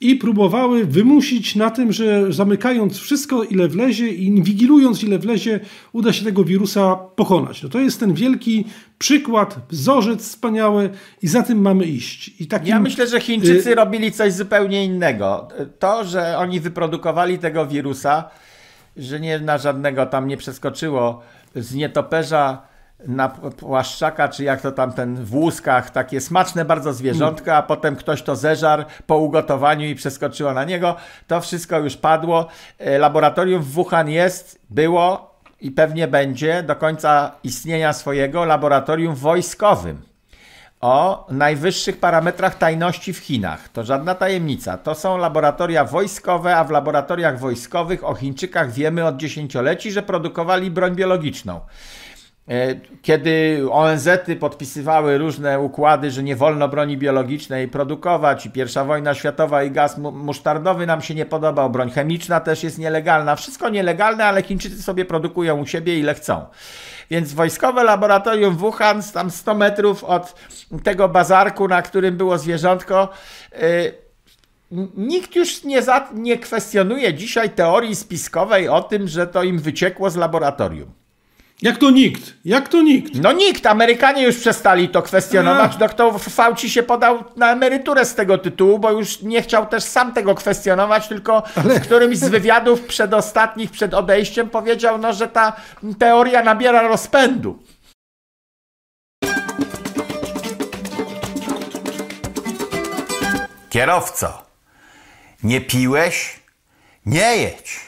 i 0.00 0.16
próbowały 0.16 0.84
wymusić 0.84 1.56
na 1.56 1.70
tym, 1.70 1.92
że 1.92 2.32
zamykając 2.32 2.98
wszystko, 2.98 3.42
ile 3.42 3.68
wlezie 3.68 4.08
i 4.08 4.26
inwigilując, 4.26 5.02
ile 5.02 5.18
wlezie, 5.18 5.60
uda 5.92 6.12
się 6.12 6.24
tego 6.24 6.44
wirusa 6.44 6.96
pokonać. 6.96 7.62
No 7.62 7.68
to 7.68 7.80
jest 7.80 8.00
ten 8.00 8.14
wielki 8.14 8.64
przykład, 8.98 9.58
wzorzec 9.70 10.22
wspaniały 10.22 10.90
i 11.22 11.28
za 11.28 11.42
tym 11.42 11.60
mamy 11.60 11.84
iść. 11.84 12.40
I 12.40 12.46
takim, 12.46 12.68
ja 12.68 12.80
myślę, 12.80 13.06
że 13.06 13.20
Chińczycy 13.20 13.70
y 13.70 13.74
robili 13.74 14.12
coś 14.12 14.32
zupełnie 14.32 14.84
innego. 14.84 15.48
To, 15.78 16.04
że 16.04 16.38
oni 16.38 16.60
wyprodukowali 16.60 17.38
tego 17.38 17.66
wirusa, 17.66 18.30
że 18.96 19.20
nie 19.20 19.40
na 19.40 19.58
żadnego 19.58 20.06
tam 20.06 20.28
nie 20.28 20.36
przeskoczyło 20.36 21.22
z 21.54 21.74
nietoperza 21.74 22.62
na 23.06 23.28
płaszczaka, 23.28 24.28
czy 24.28 24.44
jak 24.44 24.60
to 24.60 24.72
tam 24.72 24.92
ten 24.92 25.24
w 25.24 25.34
łuskach, 25.34 25.90
takie 25.90 26.20
smaczne 26.20 26.64
bardzo 26.64 26.92
zwierzątka, 26.92 27.56
a 27.56 27.62
potem 27.62 27.96
ktoś 27.96 28.22
to 28.22 28.36
zeżarł 28.36 28.84
po 29.06 29.16
ugotowaniu 29.16 29.86
i 29.86 29.94
przeskoczyło 29.94 30.54
na 30.54 30.64
niego. 30.64 30.96
To 31.26 31.40
wszystko 31.40 31.78
już 31.78 31.96
padło. 31.96 32.48
E, 32.78 32.98
laboratorium 32.98 33.62
w 33.62 33.70
Wuhan 33.70 34.08
jest, 34.08 34.60
było 34.70 35.36
i 35.60 35.70
pewnie 35.70 36.08
będzie 36.08 36.62
do 36.62 36.76
końca 36.76 37.32
istnienia 37.44 37.92
swojego 37.92 38.44
laboratorium 38.44 39.14
wojskowym 39.14 40.02
o 40.80 41.26
najwyższych 41.30 42.00
parametrach 42.00 42.58
tajności 42.58 43.12
w 43.12 43.18
Chinach. 43.18 43.68
To 43.68 43.84
żadna 43.84 44.14
tajemnica. 44.14 44.78
To 44.78 44.94
są 44.94 45.18
laboratoria 45.18 45.84
wojskowe, 45.84 46.56
a 46.56 46.64
w 46.64 46.70
laboratoriach 46.70 47.38
wojskowych 47.38 48.04
o 48.04 48.14
Chińczykach 48.14 48.72
wiemy 48.72 49.06
od 49.06 49.16
dziesięcioleci, 49.16 49.92
że 49.92 50.02
produkowali 50.02 50.70
broń 50.70 50.94
biologiczną. 50.94 51.60
E, 52.48 52.74
kiedy 53.02 53.64
ONZ-y 53.70 54.36
podpisywały 54.36 55.18
różne 55.18 55.60
układy, 55.60 56.10
że 56.10 56.22
nie 56.22 56.36
wolno 56.36 56.68
broni 56.68 56.98
biologicznej 56.98 57.68
produkować 57.68 58.46
i 58.46 58.50
pierwsza 58.50 58.84
wojna 58.84 59.14
światowa 59.14 59.62
i 59.62 59.70
gaz 59.70 59.98
musztardowy 59.98 60.86
nam 60.86 61.02
się 61.02 61.14
nie 61.14 61.26
podobał, 61.26 61.70
broń 61.70 61.90
chemiczna 61.90 62.40
też 62.40 62.62
jest 62.62 62.78
nielegalna, 62.78 63.36
wszystko 63.36 63.68
nielegalne, 63.68 64.24
ale 64.24 64.42
Chińczycy 64.42 64.82
sobie 64.82 65.04
produkują 65.04 65.58
u 65.58 65.66
siebie 65.66 65.98
ile 65.98 66.14
chcą. 66.14 66.46
Więc 67.10 67.32
wojskowe 67.32 67.84
laboratorium 67.84 68.56
Wuhan, 68.56 69.02
tam 69.14 69.30
100 69.30 69.54
metrów 69.54 70.04
od 70.04 70.34
tego 70.82 71.08
bazarku, 71.08 71.68
na 71.68 71.82
którym 71.82 72.16
było 72.16 72.38
zwierzątko, 72.38 73.08
yy, 73.52 74.06
Nikt 74.96 75.36
już 75.36 75.64
nie, 75.64 75.82
za, 75.82 76.08
nie 76.14 76.38
kwestionuje 76.38 77.14
dzisiaj 77.14 77.50
teorii 77.50 77.96
spiskowej 77.96 78.68
o 78.68 78.82
tym, 78.82 79.08
że 79.08 79.26
to 79.26 79.42
im 79.42 79.58
wyciekło 79.58 80.10
z 80.10 80.16
laboratorium. 80.16 80.92
Jak 81.62 81.78
to 81.78 81.90
nikt? 81.90 82.34
Jak 82.44 82.68
to 82.68 82.82
nikt? 82.82 83.14
No 83.14 83.32
nikt. 83.32 83.66
Amerykanie 83.66 84.22
już 84.22 84.36
przestali 84.36 84.88
to 84.88 85.02
kwestionować. 85.02 85.72
A. 85.74 85.78
Doktor 85.78 86.20
Fauci 86.20 86.70
się 86.70 86.82
podał 86.82 87.24
na 87.36 87.52
emeryturę 87.52 88.04
z 88.04 88.14
tego 88.14 88.38
tytułu, 88.38 88.78
bo 88.78 88.90
już 88.90 89.22
nie 89.22 89.42
chciał 89.42 89.66
też 89.66 89.84
sam 89.84 90.12
tego 90.12 90.34
kwestionować, 90.34 91.08
tylko 91.08 91.42
Ale... 91.56 91.80
w 91.80 91.82
którymś 91.82 92.18
z 92.18 92.28
wywiadów 92.28 92.80
przedostatnich, 92.80 93.70
przed 93.70 93.94
odejściem 93.94 94.50
powiedział, 94.50 94.98
no, 94.98 95.12
że 95.12 95.28
ta 95.28 95.52
teoria 95.98 96.42
nabiera 96.42 96.82
rozpędu. 96.82 97.58
Kierowco, 103.70 104.42
nie 105.42 105.60
piłeś? 105.60 106.40
Nie 107.06 107.36
jedź. 107.36 107.80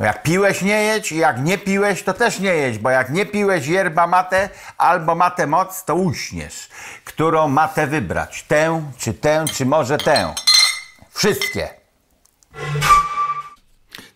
Bo 0.00 0.06
jak 0.06 0.22
piłeś, 0.22 0.62
nie 0.62 0.82
jedź, 0.82 1.12
jak 1.12 1.44
nie 1.44 1.58
piłeś, 1.58 2.02
to 2.02 2.14
też 2.14 2.38
nie 2.38 2.54
jedź, 2.54 2.78
bo 2.78 2.90
jak 2.90 3.10
nie 3.10 3.26
piłeś 3.26 3.66
yerba 3.66 4.06
mate 4.06 4.48
albo 4.78 5.14
matę 5.14 5.46
moc, 5.46 5.84
to 5.84 5.94
uśniesz. 5.94 6.68
Którą 7.04 7.48
matę 7.48 7.86
wybrać? 7.86 8.42
Tę, 8.42 8.82
czy 8.98 9.14
tę, 9.14 9.44
czy 9.54 9.66
może 9.66 9.98
tę? 9.98 10.34
Wszystkie. 11.10 11.68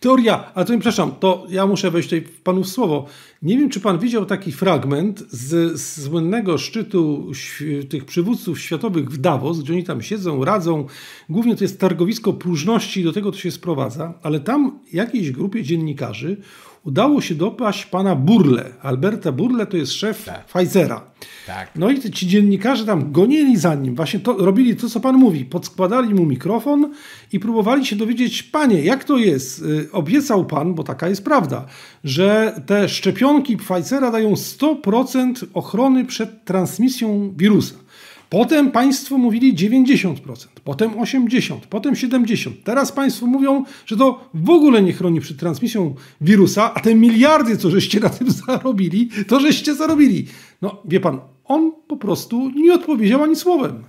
Teoria, 0.05 0.51
a 0.55 0.65
to 0.65 0.73
nie 0.73 0.79
przepraszam, 0.79 1.11
to 1.19 1.45
ja 1.49 1.67
muszę 1.67 1.91
wejść 1.91 2.09
tutaj 2.09 2.21
w 2.21 2.41
panu 2.41 2.63
w 2.63 2.67
słowo. 2.67 3.05
Nie 3.41 3.57
wiem, 3.57 3.69
czy 3.69 3.79
pan 3.79 3.99
widział 3.99 4.25
taki 4.25 4.51
fragment 4.51 5.23
z, 5.29 5.79
z 5.81 6.03
słynnego 6.03 6.57
szczytu 6.57 7.31
tych 7.89 8.05
przywódców 8.05 8.59
światowych 8.59 9.09
w 9.09 9.17
Davos, 9.17 9.59
gdzie 9.59 9.73
oni 9.73 9.83
tam 9.83 10.01
siedzą, 10.01 10.45
radzą. 10.45 10.85
Głównie 11.29 11.55
to 11.55 11.63
jest 11.63 11.79
targowisko 11.79 12.33
próżności, 12.33 13.03
do 13.03 13.13
tego 13.13 13.31
to 13.31 13.37
się 13.37 13.51
sprowadza, 13.51 14.13
ale 14.23 14.39
tam 14.39 14.79
jakiejś 14.93 15.31
grupie 15.31 15.63
dziennikarzy 15.63 16.37
udało 16.85 17.21
się 17.21 17.35
dopaść 17.35 17.85
pana 17.85 18.15
Burle. 18.15 18.65
Alberta 18.81 19.31
Burle 19.31 19.65
to 19.65 19.77
jest 19.77 19.93
szef 19.93 20.25
tak. 20.25 20.45
Pfizera. 20.45 21.01
Tak. 21.47 21.69
No 21.75 21.89
i 21.89 22.11
ci 22.11 22.27
dziennikarze 22.27 22.85
tam 22.85 23.11
gonili 23.11 23.57
za 23.57 23.75
nim, 23.75 23.95
właśnie 23.95 24.19
to, 24.19 24.33
robili 24.37 24.75
to, 24.75 24.89
co 24.89 24.99
pan 24.99 25.15
mówi. 25.15 25.45
Podskładali 25.45 26.13
mu 26.13 26.25
mikrofon 26.25 26.93
i 27.31 27.39
próbowali 27.39 27.85
się 27.85 27.95
dowiedzieć, 27.95 28.43
panie, 28.43 28.81
jak 28.81 29.03
to 29.03 29.17
jest? 29.17 29.61
Y, 29.61 29.91
obiecał 29.91 30.45
pan, 30.45 30.73
bo 30.73 30.83
taka 30.83 31.07
jest 31.07 31.23
prawda, 31.23 31.65
że 32.03 32.61
te 32.65 32.89
szczepionki 32.89 33.57
Pfizera 33.57 34.11
dają 34.11 34.33
100% 34.33 35.45
ochrony 35.53 36.05
przed 36.05 36.45
transmisją 36.45 37.33
wirusa. 37.37 37.75
Potem 38.29 38.71
państwo 38.71 39.17
mówili 39.17 39.55
90%, 39.55 40.15
potem 40.63 40.91
80%, 40.91 41.59
potem 41.69 41.93
70%. 41.93 42.51
Teraz 42.63 42.91
państwo 42.91 43.25
mówią, 43.25 43.63
że 43.85 43.97
to 43.97 44.29
w 44.33 44.49
ogóle 44.49 44.81
nie 44.81 44.93
chroni 44.93 45.21
przed 45.21 45.39
transmisją 45.39 45.95
wirusa, 46.21 46.73
a 46.73 46.79
te 46.79 46.95
miliardy, 46.95 47.57
co 47.57 47.69
żeście 47.69 47.99
na 47.99 48.09
tym 48.09 48.31
zarobili, 48.47 49.09
to 49.27 49.39
żeście 49.39 49.75
zarobili. 49.75 50.27
No 50.61 50.81
wie 50.85 50.99
pan, 50.99 51.19
on 51.45 51.71
po 51.87 51.97
prostu 51.97 52.49
nie 52.49 52.73
odpowiedział 52.73 53.23
ani 53.23 53.35
słowem. 53.35 53.83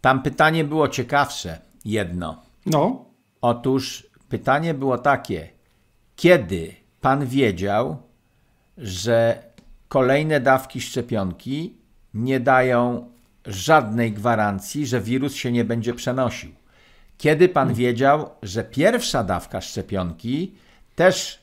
Tam 0.00 0.22
pytanie 0.22 0.64
było 0.64 0.88
ciekawsze, 0.88 1.58
jedno. 1.84 2.42
No. 2.66 3.04
Otóż 3.40 4.06
pytanie 4.28 4.74
było 4.74 4.98
takie: 4.98 5.48
kiedy 6.16 6.74
pan 7.00 7.26
wiedział, 7.26 7.96
że 8.78 9.42
kolejne 9.88 10.40
dawki 10.40 10.80
szczepionki 10.80 11.79
nie 12.14 12.40
dają 12.40 13.08
żadnej 13.46 14.12
gwarancji, 14.12 14.86
że 14.86 15.00
wirus 15.00 15.34
się 15.34 15.52
nie 15.52 15.64
będzie 15.64 15.94
przenosił. 15.94 16.50
Kiedy 17.18 17.48
pan 17.48 17.68
hmm. 17.68 17.78
wiedział, 17.78 18.30
że 18.42 18.64
pierwsza 18.64 19.24
dawka 19.24 19.60
szczepionki 19.60 20.54
też 20.94 21.42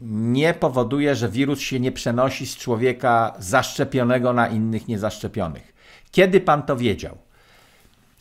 nie 0.00 0.54
powoduje, 0.54 1.14
że 1.14 1.28
wirus 1.28 1.60
się 1.60 1.80
nie 1.80 1.92
przenosi 1.92 2.46
z 2.46 2.56
człowieka 2.56 3.34
zaszczepionego 3.38 4.32
na 4.32 4.48
innych 4.48 4.88
niezaszczepionych? 4.88 5.72
Kiedy 6.10 6.40
pan 6.40 6.62
to 6.62 6.76
wiedział? 6.76 7.18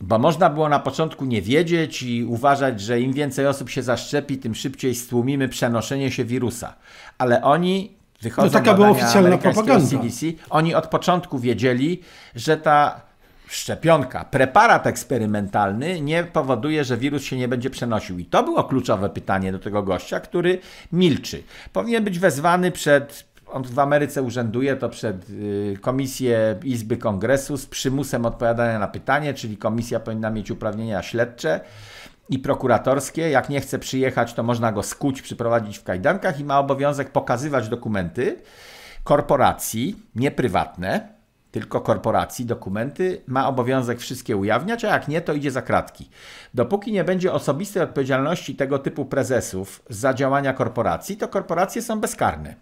Bo 0.02 0.20
można 0.20 0.50
było 0.50 0.70
na 0.70 0.80
początku 0.80 1.26
nie 1.26 1.42
wiedzieć 1.42 2.04
i 2.04 2.24
uważać, 2.24 2.82
że 2.82 3.02
im 3.02 3.14
więcej 3.14 3.48
osób 3.48 3.70
się 3.70 3.84
zaszczepi, 3.84 4.38
tym 4.38 4.56
szybciej 4.56 4.96
stłumimy 4.96 5.50
przenoszenie 5.50 6.12
się 6.12 6.26
wirusa. 6.26 6.76
Ale 7.18 7.44
oni 7.44 7.92
wychodzą 8.22 8.48
no 8.48 8.54
taka 8.54 8.74
była 8.74 8.90
oficjalna 8.90 9.38
propaganda. 9.38 9.88
CDC, 9.88 10.26
oni 10.50 10.76
od 10.76 10.88
początku 10.88 11.40
wiedzieli, 11.40 12.02
że 12.36 12.58
ta 12.58 13.02
szczepionka, 13.48 14.26
preparat 14.26 14.88
eksperymentalny 14.88 16.02
nie 16.02 16.24
powoduje, 16.24 16.84
że 16.84 16.98
wirus 16.98 17.24
się 17.24 17.38
nie 17.38 17.48
będzie 17.48 17.70
przenosił. 17.70 18.20
I 18.20 18.26
to 18.26 18.44
było 18.44 18.64
kluczowe 18.64 19.10
pytanie 19.10 19.52
do 19.52 19.60
tego 19.60 19.84
gościa, 19.84 20.20
który 20.20 20.60
milczy. 20.92 21.44
Powinien 21.74 22.04
być 22.04 22.20
wezwany 22.20 22.72
przed 22.72 23.32
on 23.52 23.64
w 23.64 23.80
Ameryce 23.80 24.22
urzęduje 24.22 24.76
to 24.76 24.90
przed 24.90 25.30
y, 25.30 25.78
Komisję 25.82 26.56
Izby 26.64 26.98
Kongresu 26.98 27.58
z 27.58 27.66
przymusem 27.66 28.26
odpowiadania 28.26 28.80
na 28.80 28.88
pytanie, 28.88 29.34
czyli 29.34 29.58
komisja 29.58 30.00
powinna 30.00 30.30
mieć 30.30 30.52
uprawnienia 30.52 31.02
śledcze 31.02 31.60
i 32.32 32.40
prokuratorskie. 32.40 33.30
Jak 33.30 33.50
nie 33.50 33.62
chce 33.62 33.80
przyjechać, 33.80 34.34
to 34.34 34.44
można 34.44 34.72
go 34.72 34.84
skuć, 34.84 35.22
przyprowadzić 35.22 35.78
w 35.78 35.84
kajdankach 35.84 36.40
i 36.40 36.44
ma 36.44 36.60
obowiązek 36.60 37.12
pokazywać 37.12 37.70
dokumenty 37.70 38.42
korporacji, 39.04 39.96
nie 40.16 40.32
prywatne, 40.32 41.08
tylko 41.52 41.82
korporacji, 41.82 42.46
dokumenty, 42.46 43.22
ma 43.28 43.48
obowiązek 43.48 44.00
wszystkie 44.00 44.38
ujawniać, 44.38 44.86
a 44.86 44.88
jak 44.88 45.08
nie, 45.08 45.22
to 45.22 45.34
idzie 45.34 45.52
za 45.52 45.62
kratki. 45.62 46.10
Dopóki 46.54 46.92
nie 46.92 47.04
będzie 47.04 47.34
osobistej 47.34 47.84
odpowiedzialności 47.84 48.56
tego 48.56 48.80
typu 48.80 49.06
prezesów 49.06 49.82
za 49.90 50.14
działania 50.14 50.54
korporacji, 50.54 51.18
to 51.18 51.28
korporacje 51.28 51.82
są 51.82 52.00
bezkarne. 52.00 52.56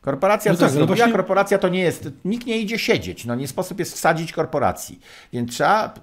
Korporacja 0.00 0.52
no 0.52 0.58
tak, 0.58 0.70
zrobiła, 0.70 0.96
właśnie... 0.96 1.12
korporacja 1.12 1.58
to 1.58 1.68
nie 1.68 1.80
jest, 1.80 2.08
nikt 2.24 2.46
nie 2.46 2.58
idzie 2.58 2.78
siedzieć, 2.78 3.24
no 3.24 3.34
nie 3.34 3.48
sposób 3.48 3.78
jest 3.78 3.94
wsadzić 3.94 4.32
korporacji, 4.32 5.00
więc 5.32 5.52
trzeba 5.52 5.94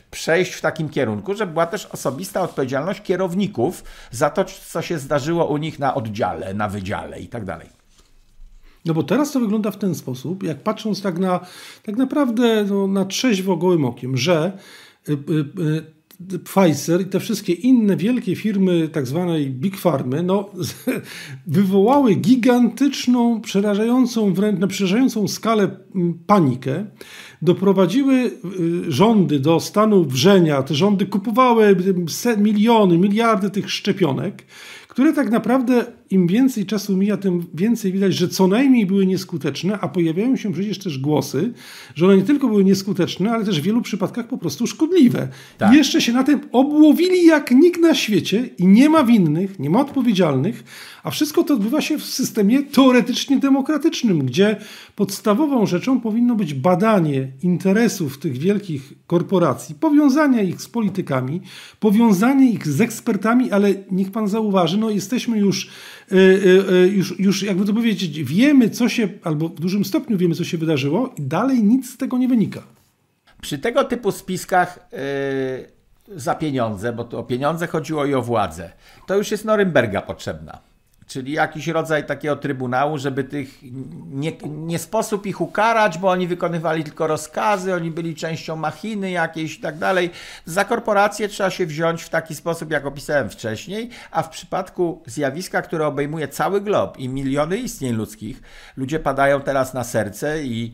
przejść 0.00 0.52
w 0.52 0.60
takim 0.60 0.88
kierunku, 0.88 1.34
żeby 1.34 1.52
była 1.52 1.66
też 1.66 1.86
osobista 1.86 2.40
odpowiedzialność 2.40 3.02
kierowników 3.02 3.84
za 4.10 4.30
to, 4.30 4.44
co 4.44 4.82
się 4.82 4.98
zdarzyło 4.98 5.46
u 5.46 5.56
nich 5.56 5.78
na 5.78 5.94
oddziale, 5.94 6.54
na 6.54 6.68
wydziale 6.68 7.20
i 7.20 7.28
tak 7.28 7.44
dalej. 7.44 7.68
No 8.84 8.94
bo 8.94 9.02
teraz 9.02 9.32
to 9.32 9.40
wygląda 9.40 9.70
w 9.70 9.78
ten 9.78 9.94
sposób, 9.94 10.42
jak 10.42 10.62
patrząc 10.62 11.02
tak 11.02 11.18
na 11.18 11.40
tak 11.82 11.96
naprawdę 11.96 12.64
no, 12.64 12.86
na 12.86 13.04
trzeźwo 13.04 13.56
gołym 13.56 13.84
okiem, 13.84 14.16
że 14.16 14.58
y, 15.08 15.12
y, 15.12 15.16
y, 15.62 15.93
Pfizer 16.44 17.00
i 17.00 17.06
te 17.06 17.20
wszystkie 17.20 17.52
inne 17.52 17.96
wielkie 17.96 18.36
firmy, 18.36 18.88
tak 18.88 19.06
zwanej 19.06 19.50
Big 19.50 19.78
Farmy, 19.78 20.22
no, 20.22 20.50
wywołały 21.46 22.14
gigantyczną, 22.14 23.40
przerażającą, 23.40 24.34
wręcz 24.34 24.60
na 24.60 24.66
przerażającą 24.66 25.28
skalę 25.28 25.76
panikę. 26.26 26.86
Doprowadziły 27.42 28.30
rządy 28.88 29.40
do 29.40 29.60
stanu 29.60 30.04
wrzenia. 30.04 30.62
Te 30.62 30.74
rządy 30.74 31.06
kupowały 31.06 31.76
miliony, 32.36 32.98
miliardy 32.98 33.50
tych 33.50 33.70
szczepionek 33.70 34.44
które 34.94 35.12
tak 35.12 35.30
naprawdę 35.30 35.86
im 36.10 36.26
więcej 36.26 36.66
czasu 36.66 36.96
mija, 36.96 37.16
tym 37.16 37.46
więcej 37.54 37.92
widać, 37.92 38.14
że 38.14 38.28
co 38.28 38.46
najmniej 38.46 38.86
były 38.86 39.06
nieskuteczne, 39.06 39.78
a 39.80 39.88
pojawiają 39.88 40.36
się 40.36 40.52
przecież 40.52 40.78
też 40.78 40.98
głosy, 40.98 41.52
że 41.94 42.06
one 42.06 42.16
nie 42.16 42.22
tylko 42.22 42.48
były 42.48 42.64
nieskuteczne, 42.64 43.32
ale 43.32 43.44
też 43.44 43.60
w 43.60 43.64
wielu 43.64 43.82
przypadkach 43.82 44.28
po 44.28 44.38
prostu 44.38 44.66
szkodliwe. 44.66 45.28
Tak. 45.58 45.74
I 45.74 45.76
jeszcze 45.76 46.00
się 46.00 46.12
na 46.12 46.24
tym 46.24 46.40
obłowili 46.52 47.26
jak 47.26 47.50
nikt 47.50 47.80
na 47.80 47.94
świecie 47.94 48.48
i 48.58 48.66
nie 48.66 48.88
ma 48.88 49.04
winnych, 49.04 49.58
nie 49.58 49.70
ma 49.70 49.80
odpowiedzialnych, 49.80 50.64
a 51.02 51.10
wszystko 51.10 51.42
to 51.44 51.54
odbywa 51.54 51.80
się 51.80 51.98
w 51.98 52.04
systemie 52.04 52.62
teoretycznie 52.62 53.38
demokratycznym, 53.38 54.26
gdzie 54.26 54.56
podstawową 54.96 55.66
rzeczą 55.66 56.00
powinno 56.00 56.34
być 56.34 56.54
badanie 56.54 57.28
interesów 57.42 58.18
tych 58.18 58.38
wielkich 58.38 58.92
korporacji, 59.06 59.74
powiązanie 59.74 60.44
ich 60.44 60.62
z 60.62 60.68
politykami, 60.68 61.40
powiązanie 61.80 62.50
ich 62.50 62.68
z 62.68 62.80
ekspertami, 62.80 63.50
ale 63.50 63.74
niech 63.90 64.10
pan 64.10 64.28
zauważy, 64.28 64.78
no 64.78 64.90
jesteśmy 64.90 65.38
już, 65.38 65.70
już, 66.90 67.20
już 67.20 67.42
jakby 67.42 67.64
to 67.64 67.72
powiedzieć, 67.72 68.22
wiemy 68.22 68.70
co 68.70 68.88
się, 68.88 69.08
albo 69.22 69.48
w 69.48 69.60
dużym 69.60 69.84
stopniu 69.84 70.18
wiemy 70.18 70.34
co 70.34 70.44
się 70.44 70.58
wydarzyło 70.58 71.14
i 71.18 71.22
dalej 71.22 71.62
nic 71.62 71.90
z 71.90 71.96
tego 71.96 72.18
nie 72.18 72.28
wynika. 72.28 72.62
Przy 73.40 73.58
tego 73.58 73.84
typu 73.84 74.12
spiskach 74.12 74.88
yy, 76.08 76.18
za 76.20 76.34
pieniądze, 76.34 76.92
bo 76.92 77.04
to 77.04 77.18
o 77.18 77.22
pieniądze 77.22 77.66
chodziło 77.66 78.06
i 78.06 78.14
o 78.14 78.22
władzę, 78.22 78.72
to 79.06 79.16
już 79.16 79.30
jest 79.30 79.44
Norymberga 79.44 80.02
potrzebna. 80.02 80.73
Czyli 81.06 81.32
jakiś 81.32 81.68
rodzaj 81.68 82.06
takiego 82.06 82.36
trybunału, 82.36 82.98
żeby 82.98 83.24
tych 83.24 83.48
nie, 84.10 84.32
nie 84.44 84.78
sposób 84.78 85.26
ich 85.26 85.40
ukarać, 85.40 85.98
bo 85.98 86.10
oni 86.10 86.26
wykonywali 86.26 86.84
tylko 86.84 87.06
rozkazy, 87.06 87.74
oni 87.74 87.90
byli 87.90 88.14
częścią 88.14 88.56
machiny 88.56 89.10
jakiejś 89.10 89.58
i 89.58 89.60
tak 89.60 89.78
dalej. 89.78 90.10
Za 90.44 90.64
korporację 90.64 91.28
trzeba 91.28 91.50
się 91.50 91.66
wziąć 91.66 92.02
w 92.02 92.08
taki 92.08 92.34
sposób, 92.34 92.70
jak 92.70 92.86
opisałem 92.86 93.30
wcześniej, 93.30 93.90
a 94.10 94.22
w 94.22 94.28
przypadku 94.28 95.02
zjawiska, 95.06 95.62
które 95.62 95.86
obejmuje 95.86 96.28
cały 96.28 96.60
glob 96.60 96.98
i 96.98 97.08
miliony 97.08 97.56
istnień 97.56 97.94
ludzkich, 97.94 98.42
ludzie 98.76 99.00
padają 99.00 99.40
teraz 99.40 99.74
na 99.74 99.84
serce 99.84 100.42
i 100.42 100.72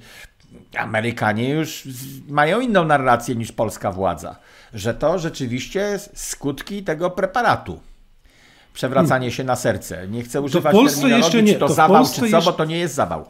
Amerykanie 0.77 1.51
już 1.51 1.89
mają 2.29 2.61
inną 2.61 2.85
narrację 2.85 3.35
niż 3.35 3.53
polska 3.53 3.93
władza, 3.93 4.37
że 4.75 4.95
to 4.95 5.19
rzeczywiście 5.19 5.99
skutki 6.15 6.83
tego 6.83 7.11
preparatu 7.11 7.81
przewracanie 8.81 9.27
hmm. 9.27 9.31
się 9.31 9.45
na 9.45 9.57
serce. 9.57 10.09
Nie 10.09 10.23
chcę 10.23 10.41
używać 10.41 10.77
terminologii, 10.77 11.43
nie. 11.43 11.53
czy 11.53 11.59
to, 11.59 11.69
to 11.69 11.75
zawał, 11.75 12.05
czy 12.05 12.21
co, 12.21 12.27
jeszcze... 12.27 12.43
bo 12.43 12.53
to 12.53 12.65
nie 12.65 12.79
jest 12.79 12.95
zawał. 12.95 13.25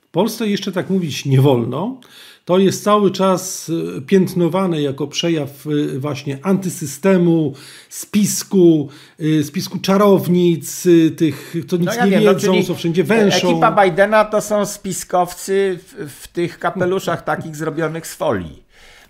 W 0.00 0.08
Polsce 0.10 0.48
jeszcze 0.48 0.72
tak 0.72 0.90
mówić 0.90 1.24
nie 1.24 1.40
wolno. 1.40 2.00
To 2.44 2.58
jest 2.58 2.84
cały 2.84 3.10
czas 3.10 3.68
y, 3.68 4.02
piętnowane 4.06 4.82
jako 4.82 5.06
przejaw 5.06 5.66
y, 5.66 6.00
właśnie 6.00 6.38
antysystemu, 6.42 7.54
spisku, 7.88 8.88
y, 9.20 9.44
spisku 9.44 9.78
czarownic, 9.78 10.86
tych, 11.16 11.54
to 11.68 11.76
nic 11.76 11.86
no 11.86 11.94
ja 11.94 12.04
nie 12.04 12.10
wiem, 12.10 12.24
no, 12.24 12.34
wiedzą, 12.34 12.56
no, 12.56 12.62
co 12.62 12.74
wszędzie 12.74 13.04
węszą. 13.04 13.50
Ekipa 13.50 13.84
Bidena 13.84 14.24
to 14.24 14.40
są 14.40 14.66
spiskowcy 14.66 15.78
w, 15.82 16.10
w 16.22 16.28
tych 16.28 16.58
kapeluszach 16.58 17.24
takich 17.24 17.56
zrobionych 17.56 18.06
z 18.06 18.14
folii. 18.14 18.63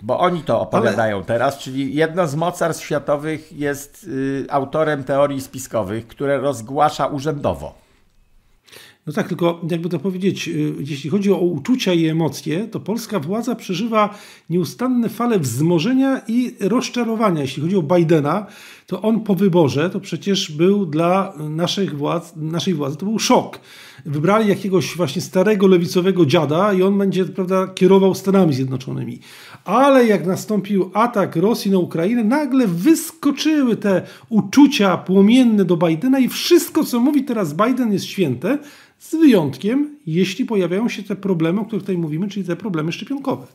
Bo 0.05 0.19
oni 0.19 0.43
to 0.43 0.61
opowiadają 0.61 1.17
Ale... 1.17 1.25
teraz, 1.25 1.59
czyli 1.59 1.95
jedno 1.95 2.27
z 2.27 2.35
mocarstw 2.35 2.85
światowych 2.85 3.53
jest 3.53 4.05
y, 4.05 4.47
autorem 4.51 5.05
teorii 5.05 5.41
spiskowych, 5.41 6.07
które 6.07 6.39
rozgłasza 6.39 7.07
urzędowo. 7.07 7.75
No 9.07 9.13
tak, 9.13 9.29
tylko 9.29 9.61
jakby 9.71 9.89
to 9.89 9.99
powiedzieć, 9.99 10.49
y, 10.49 10.75
jeśli 10.79 11.11
chodzi 11.11 11.33
o 11.33 11.37
uczucia 11.37 11.93
i 11.93 12.07
emocje, 12.07 12.69
to 12.69 12.81
polska 12.81 13.21
władza 13.21 13.55
przeżywa 13.55 14.19
nieustanne 14.51 15.09
fale 15.09 15.39
wzmożenia 15.39 16.21
i 16.29 16.55
rozczarowania. 16.61 17.41
Jeśli 17.43 17.63
chodzi 17.63 17.77
o 17.77 17.83
Bidena, 17.83 18.47
to 18.87 19.03
on 19.03 19.21
po 19.21 19.35
wyborze 19.35 19.91
to 19.91 20.01
przecież 20.01 20.53
był 20.53 20.87
dla 20.87 21.33
naszych 21.39 21.99
władz, 21.99 22.33
naszej 22.37 22.75
władzy 22.75 22.97
to 22.97 23.07
był 23.07 23.19
szok. 23.19 23.61
Wybrali 24.07 24.49
jakiegoś 24.49 24.97
właśnie 24.97 25.23
starego 25.23 25.67
lewicowego 25.67 26.27
dziada 26.27 26.73
i 26.73 26.83
on 26.83 26.99
będzie 26.99 27.25
prawda, 27.25 27.67
kierował 27.67 28.15
Stanami 28.15 28.55
Zjednoczonymi. 28.55 29.21
Ale 29.65 30.07
jak 30.07 30.27
nastąpił 30.27 30.91
atak 30.95 31.37
Rosji 31.37 31.71
na 31.71 31.79
Ukrainę, 31.79 32.25
nagle 32.25 32.67
wyskoczyły 32.67 33.77
te 33.77 34.03
uczucia 34.29 34.97
płomienne 34.97 35.65
do 35.65 35.77
Bidena 35.77 36.19
i 36.19 36.29
wszystko, 36.29 36.85
co 36.85 37.01
mówi 37.01 37.25
teraz 37.25 37.55
Biden 37.55 37.93
jest 37.93 38.05
święte, 38.05 38.59
z 38.99 39.15
wyjątkiem, 39.15 39.97
jeśli 40.07 40.45
pojawiają 40.45 40.89
się 40.89 41.03
te 41.03 41.17
problemy, 41.17 41.61
o 41.61 41.65
których 41.65 41.83
tutaj 41.83 41.99
mówimy, 41.99 42.29
czyli 42.29 42.47
te 42.47 42.57
problemy 42.57 42.93
szczepionkowe. 42.93 43.47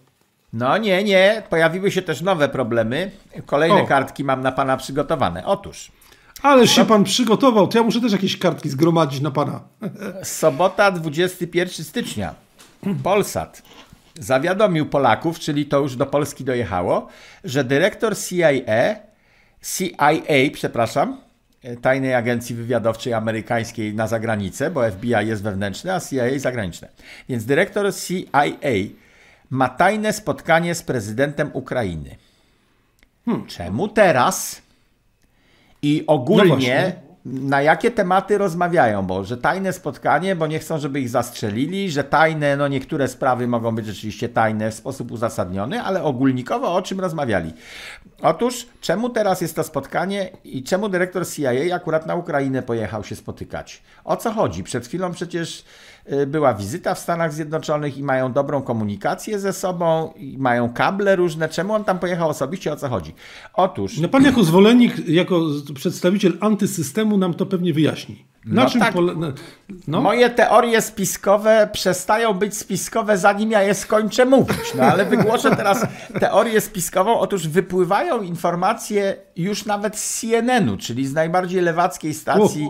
No 0.54 0.78
nie, 0.78 1.04
nie. 1.04 1.43
Pojawiły 1.49 1.91
się 1.91 2.02
też 2.02 2.21
nowe 2.21 2.49
problemy. 2.49 3.12
Kolejne 3.45 3.82
o. 3.82 3.86
kartki 3.86 4.23
mam 4.23 4.41
na 4.41 4.52
pana 4.52 4.78
przygotowane. 4.78 5.45
Otóż. 5.45 5.91
Ależ 6.41 6.71
się 6.71 6.86
pan 6.86 7.04
przygotował, 7.04 7.67
to 7.67 7.78
ja 7.78 7.84
muszę 7.84 8.02
też 8.02 8.12
jakieś 8.12 8.38
kartki 8.38 8.69
zgromadzić 8.69 9.21
na 9.21 9.32
pana. 9.32 9.62
Sobota, 10.23 10.91
21 10.91 11.86
stycznia. 11.86 12.36
Polsat 13.04 13.62
zawiadomił 14.19 14.86
Polaków, 14.86 15.39
czyli 15.39 15.65
to 15.65 15.80
już 15.80 15.95
do 15.95 16.06
Polski 16.06 16.43
dojechało, 16.43 17.08
że 17.43 17.63
dyrektor 17.63 18.17
CIA, 18.17 18.49
CIA, 19.62 20.52
przepraszam, 20.54 21.17
tajnej 21.82 22.15
agencji 22.15 22.56
wywiadowczej 22.56 23.13
amerykańskiej 23.13 23.93
na 23.93 24.08
zagranicę, 24.08 24.71
bo 24.71 24.91
FBI 24.91 25.10
jest 25.10 25.43
wewnętrzne, 25.43 25.95
a 25.95 25.99
CIA 25.99 26.39
zagraniczne. 26.39 26.88
Więc 27.30 27.45
dyrektor 27.45 27.95
CIA 27.95 28.43
ma 29.49 29.69
tajne 29.69 30.13
spotkanie 30.13 30.75
z 30.75 30.84
prezydentem 30.84 31.49
Ukrainy. 31.54 32.15
Hmm. 33.25 33.47
Czemu 33.47 33.88
teraz? 33.88 34.62
I 35.82 36.04
ogólnie 36.08 36.94
no 36.96 37.10
na 37.26 37.62
jakie 37.62 37.92
tematy 37.92 38.38
rozmawiają, 38.38 39.06
bo 39.06 39.24
że 39.24 39.38
tajne 39.38 39.74
spotkanie, 39.74 40.36
bo 40.36 40.48
nie 40.48 40.60
chcą, 40.60 40.80
żeby 40.80 41.00
ich 41.00 41.10
zastrzelili, 41.10 41.92
że 41.92 42.04
tajne, 42.04 42.58
no 42.58 42.68
niektóre 42.68 43.08
sprawy 43.08 43.48
mogą 43.48 43.76
być 43.76 43.86
rzeczywiście 43.86 44.30
tajne 44.30 44.72
w 44.72 44.74
sposób 44.74 45.12
uzasadniony, 45.12 45.82
ale 45.82 46.04
ogólnikowo 46.04 46.74
o 46.74 46.82
czym 46.82 47.00
rozmawiali? 47.00 47.54
Otóż, 48.22 48.68
czemu 48.82 49.10
teraz 49.10 49.42
jest 49.42 49.56
to 49.56 49.63
spotkanie 49.63 50.30
i 50.44 50.63
czemu 50.63 50.89
dyrektor 50.89 51.28
CIA 51.28 51.76
akurat 51.76 52.06
na 52.06 52.15
Ukrainę 52.15 52.62
pojechał 52.62 53.04
się 53.04 53.15
spotykać? 53.15 53.84
O 54.04 54.18
co 54.18 54.32
chodzi? 54.32 54.63
Przed 54.63 54.88
chwilą 54.88 55.12
przecież 55.12 55.65
była 56.28 56.54
wizyta 56.54 56.95
w 56.95 57.00
Stanach 57.00 57.34
Zjednoczonych 57.34 57.98
i 57.98 58.04
mają 58.04 58.34
dobrą 58.34 58.62
komunikację 58.62 59.39
ze 59.39 59.54
sobą, 59.54 60.13
i 60.15 60.38
mają 60.38 60.74
kable 60.74 61.15
różne. 61.15 61.50
Czemu 61.50 61.74
on 61.74 61.84
tam 61.84 62.00
pojechał 62.00 62.30
osobiście? 62.30 62.74
O 62.74 62.76
co 62.76 62.89
chodzi? 62.89 63.15
Otóż. 63.54 63.98
No 64.00 64.08
pan 64.10 64.24
jako 64.24 64.43
zwolennik, 64.43 65.08
jako 65.08 65.41
przedstawiciel 65.76 66.34
antysystemu 66.39 67.17
nam 67.17 67.34
to 67.34 67.45
pewnie 67.45 67.74
wyjaśni. 67.74 68.26
Na 68.45 68.63
No 68.63 68.69
czym 68.69 68.82
tak. 68.82 68.93
pole... 68.93 69.13
no? 69.88 70.02
Moje 70.02 70.30
teorie 70.30 70.82
spiskowe 70.82 71.69
przestają 71.74 72.34
być 72.34 72.58
spiskowe, 72.58 73.17
zanim 73.17 73.52
ja 73.52 73.62
je 73.63 73.74
skończę 73.74 74.26
mówić. 74.26 74.74
No 74.78 74.84
ale 74.84 75.06
wygłoszę 75.06 75.56
teraz 75.56 75.86
teorię 76.19 76.62
spiskową. 76.62 77.19
Otóż 77.19 77.48
wypływają 77.48 78.22
informacje 78.22 79.15
już 79.36 79.65
nawet 79.65 79.98
z 79.98 80.19
CNN-u, 80.19 80.78
czyli 80.78 81.08
z 81.08 81.13
najbardziej 81.13 81.62
lewackiej 81.62 82.13
stacji 82.13 82.69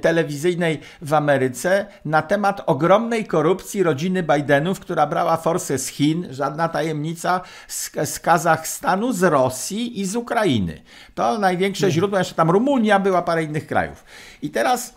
telewizyjnej 0.00 0.80
w 1.02 1.14
Ameryce, 1.14 1.86
na 2.04 2.22
temat 2.22 2.62
ogromnej 2.66 3.24
korupcji 3.24 3.82
rodziny 3.82 4.22
Bidenów, 4.22 4.80
która 4.80 5.06
brała 5.06 5.36
forsę 5.36 5.78
z 5.78 5.88
Chin, 5.88 6.26
żadna 6.30 6.68
tajemnica, 6.68 7.40
z, 7.68 7.90
z 8.04 8.20
Kazachstanu, 8.20 9.12
z 9.12 9.22
Rosji 9.22 10.00
i 10.00 10.04
z 10.04 10.16
Ukrainy. 10.16 10.82
To 11.14 11.38
największe 11.38 11.90
źródło, 11.90 12.18
jeszcze 12.18 12.34
tam 12.34 12.50
Rumunia 12.50 12.98
była, 12.98 13.22
parę 13.22 13.44
innych 13.44 13.66
krajów. 13.66 14.04
I 14.42 14.50
teraz 14.50 14.94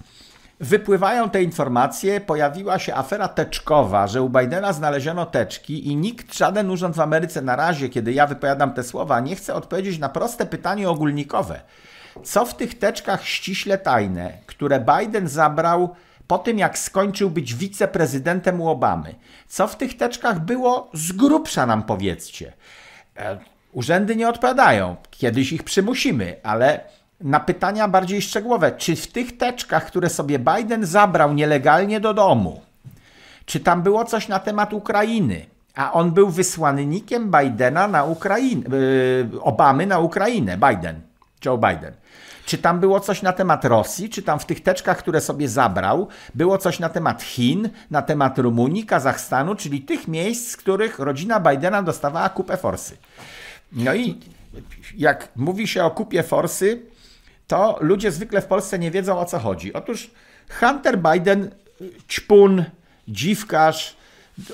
Wypływają 0.61 1.29
te 1.29 1.43
informacje, 1.43 2.21
pojawiła 2.21 2.79
się 2.79 2.95
afera 2.95 3.27
teczkowa, 3.27 4.07
że 4.07 4.21
u 4.21 4.29
Bidena 4.29 4.73
znaleziono 4.73 5.25
teczki 5.25 5.87
i 5.87 5.95
nikt, 5.95 6.37
żaden 6.37 6.69
urząd 6.69 6.95
w 6.95 6.99
Ameryce 6.99 7.41
na 7.41 7.55
razie, 7.55 7.89
kiedy 7.89 8.13
ja 8.13 8.27
wypowiadam 8.27 8.73
te 8.73 8.83
słowa, 8.83 9.19
nie 9.19 9.35
chce 9.35 9.53
odpowiedzieć 9.53 9.99
na 9.99 10.09
proste 10.09 10.45
pytanie 10.45 10.89
ogólnikowe. 10.89 11.61
Co 12.23 12.45
w 12.45 12.55
tych 12.55 12.79
teczkach 12.79 13.25
ściśle 13.25 13.77
tajne, 13.77 14.33
które 14.45 14.79
Biden 14.79 15.27
zabrał 15.27 15.95
po 16.27 16.37
tym, 16.37 16.57
jak 16.57 16.77
skończył 16.77 17.29
być 17.29 17.55
wiceprezydentem 17.55 18.61
u 18.61 18.69
Obamy? 18.69 19.15
Co 19.47 19.67
w 19.67 19.75
tych 19.75 19.97
teczkach 19.97 20.39
było 20.39 20.89
z 20.93 21.11
grubsza 21.11 21.65
nam 21.65 21.83
powiedzcie? 21.83 22.53
E, 23.17 23.37
Urzędy 23.71 24.15
nie 24.15 24.29
odpowiadają. 24.29 24.95
Kiedyś 25.11 25.53
ich 25.53 25.63
przymusimy, 25.63 26.35
ale 26.43 26.79
na 27.21 27.39
pytania 27.39 27.87
bardziej 27.87 28.21
szczegółowe. 28.21 28.71
Czy 28.71 28.95
w 28.95 29.07
tych 29.07 29.37
teczkach, 29.37 29.85
które 29.85 30.09
sobie 30.09 30.39
Biden 30.39 30.85
zabrał 30.85 31.33
nielegalnie 31.33 31.99
do 31.99 32.13
domu, 32.13 32.61
czy 33.45 33.59
tam 33.59 33.81
było 33.81 34.05
coś 34.05 34.27
na 34.27 34.39
temat 34.39 34.73
Ukrainy? 34.73 35.45
A 35.75 35.93
on 35.93 36.11
był 36.11 36.29
wysłannikiem 36.29 37.31
Bidena 37.31 37.87
na 37.87 38.03
Ukrainę, 38.03 38.77
yy, 38.77 39.41
Obamy 39.41 39.87
na 39.87 39.99
Ukrainę, 39.99 40.57
Biden, 40.57 41.01
Joe 41.45 41.57
Biden. 41.57 41.93
Czy 42.45 42.57
tam 42.57 42.79
było 42.79 42.99
coś 42.99 43.21
na 43.21 43.33
temat 43.33 43.65
Rosji? 43.65 44.09
Czy 44.09 44.21
tam 44.21 44.39
w 44.39 44.45
tych 44.45 44.63
teczkach, 44.63 44.97
które 44.97 45.21
sobie 45.21 45.49
zabrał, 45.49 46.07
było 46.35 46.57
coś 46.57 46.79
na 46.79 46.89
temat 46.89 47.23
Chin, 47.23 47.69
na 47.91 48.01
temat 48.01 48.39
Rumunii, 48.39 48.85
Kazachstanu, 48.85 49.55
czyli 49.55 49.81
tych 49.81 50.07
miejsc, 50.07 50.51
z 50.51 50.57
których 50.57 50.99
rodzina 50.99 51.39
Bidena 51.39 51.83
dostawała 51.83 52.29
kupę 52.29 52.57
forsy? 52.57 52.97
No 53.71 53.95
i 53.95 54.19
jak 54.97 55.29
mówi 55.35 55.67
się 55.67 55.83
o 55.83 55.91
kupie 55.91 56.23
forsy, 56.23 56.81
to 57.47 57.77
ludzie 57.81 58.11
zwykle 58.11 58.41
w 58.41 58.45
Polsce 58.45 58.79
nie 58.79 58.91
wiedzą 58.91 59.19
o 59.19 59.25
co 59.25 59.39
chodzi. 59.39 59.73
Otóż 59.73 60.11
Hunter 60.59 60.99
Biden, 60.99 61.51
ćpun, 62.07 62.63
dziwkarz, 63.07 63.97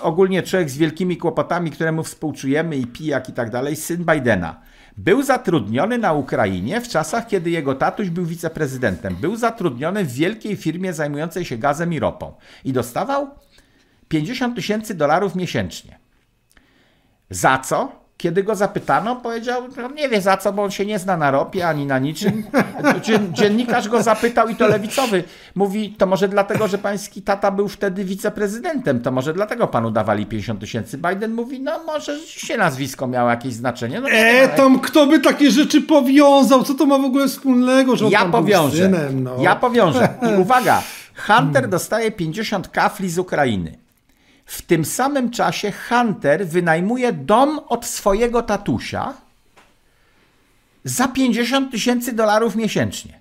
ogólnie 0.02 0.43
człowiek 0.43 0.69
z 0.69 0.78
wielkimi 0.78 1.17
kłopotami, 1.17 1.71
któremu 1.71 2.04
współczujemy 2.04 2.76
i 2.76 2.88
pijak 2.88 3.30
i 3.30 3.34
tak 3.34 3.50
dalej, 3.50 3.76
syn 3.76 4.06
Bidena. 4.06 4.62
Był 4.98 5.24
zatrudniony 5.24 5.98
na 5.98 6.14
Ukrainie 6.14 6.82
w 6.82 6.88
czasach, 6.88 7.28
kiedy 7.28 7.50
jego 7.50 7.76
tatuś 7.76 8.10
był 8.10 8.26
wiceprezydentem. 8.26 9.16
Był 9.16 9.36
zatrudniony 9.36 10.06
w 10.06 10.12
wielkiej 10.12 10.56
firmie 10.56 10.94
zajmującej 10.94 11.46
się 11.46 11.58
gazem 11.58 11.94
i 11.94 12.00
ropą 12.00 12.34
i 12.64 12.74
dostawał 12.74 13.28
50 14.08 14.56
tysięcy 14.56 14.96
dolarów 14.96 15.36
miesięcznie. 15.36 16.00
Za 17.30 17.58
co? 17.58 18.05
Kiedy 18.17 18.43
go 18.43 18.56
zapytano, 18.56 19.15
powiedział, 19.15 19.62
że 19.78 19.89
nie 19.95 20.10
wie 20.10 20.21
za 20.21 20.38
co, 20.38 20.54
bo 20.54 20.63
on 20.63 20.71
się 20.71 20.86
nie 20.86 20.99
zna 20.99 21.17
na 21.17 21.32
ropie 21.32 21.67
ani 21.67 21.86
na 21.86 21.99
niczym. 21.99 22.43
Dzien- 23.01 23.32
Dziennikarz 23.34 23.89
go 23.89 24.04
zapytał 24.04 24.47
i 24.49 24.56
to 24.56 24.67
lewicowy. 24.67 25.23
Mówi, 25.56 25.95
to 25.97 26.06
może 26.06 26.28
dlatego, 26.28 26.67
że 26.67 26.78
pański 26.78 27.21
tata 27.21 27.51
był 27.51 27.67
wtedy 27.67 28.06
wiceprezydentem, 28.06 29.01
to 29.01 29.12
może 29.12 29.34
dlatego 29.34 29.67
panu 29.67 29.91
dawali 29.91 30.25
50 30.25 30.60
tysięcy. 30.60 30.97
Biden 30.97 31.34
mówi, 31.34 31.60
no 31.60 31.84
może 31.84 32.19
rzeczywiście 32.19 32.58
nazwisko 32.58 33.08
miało 33.08 33.30
jakieś 33.30 33.54
znaczenie. 33.54 34.01
No, 34.01 34.10
E, 34.10 34.47
tam 34.47 34.80
kto 34.80 35.06
by 35.08 35.19
takie 35.19 35.51
rzeczy 35.51 35.82
powiązał? 35.82 36.63
Co 36.63 36.73
to 36.73 36.86
ma 36.86 36.97
w 36.97 37.06
ogóle 37.06 37.28
wspólnego, 37.28 37.95
że 37.95 38.06
on 38.06 38.12
ja 38.12 38.25
powiążę. 38.25 38.78
synem? 38.78 39.23
No. 39.23 39.36
Ja 39.39 39.56
powiążę. 39.56 40.08
I 40.36 40.41
uwaga, 40.41 40.82
Hunter 41.28 41.69
dostaje 41.69 42.12
50 42.12 42.67
kafli 42.67 43.10
z 43.10 43.17
Ukrainy. 43.19 43.78
W 44.46 44.62
tym 44.62 44.86
samym 44.86 45.32
czasie 45.32 45.74
Hunter 45.90 46.48
wynajmuje 46.48 47.14
dom 47.14 47.60
od 47.68 47.86
swojego 47.86 48.42
tatusia 48.42 49.14
za 50.84 51.08
50 51.08 51.72
tysięcy 51.72 52.14
dolarów 52.14 52.56
miesięcznie. 52.56 53.20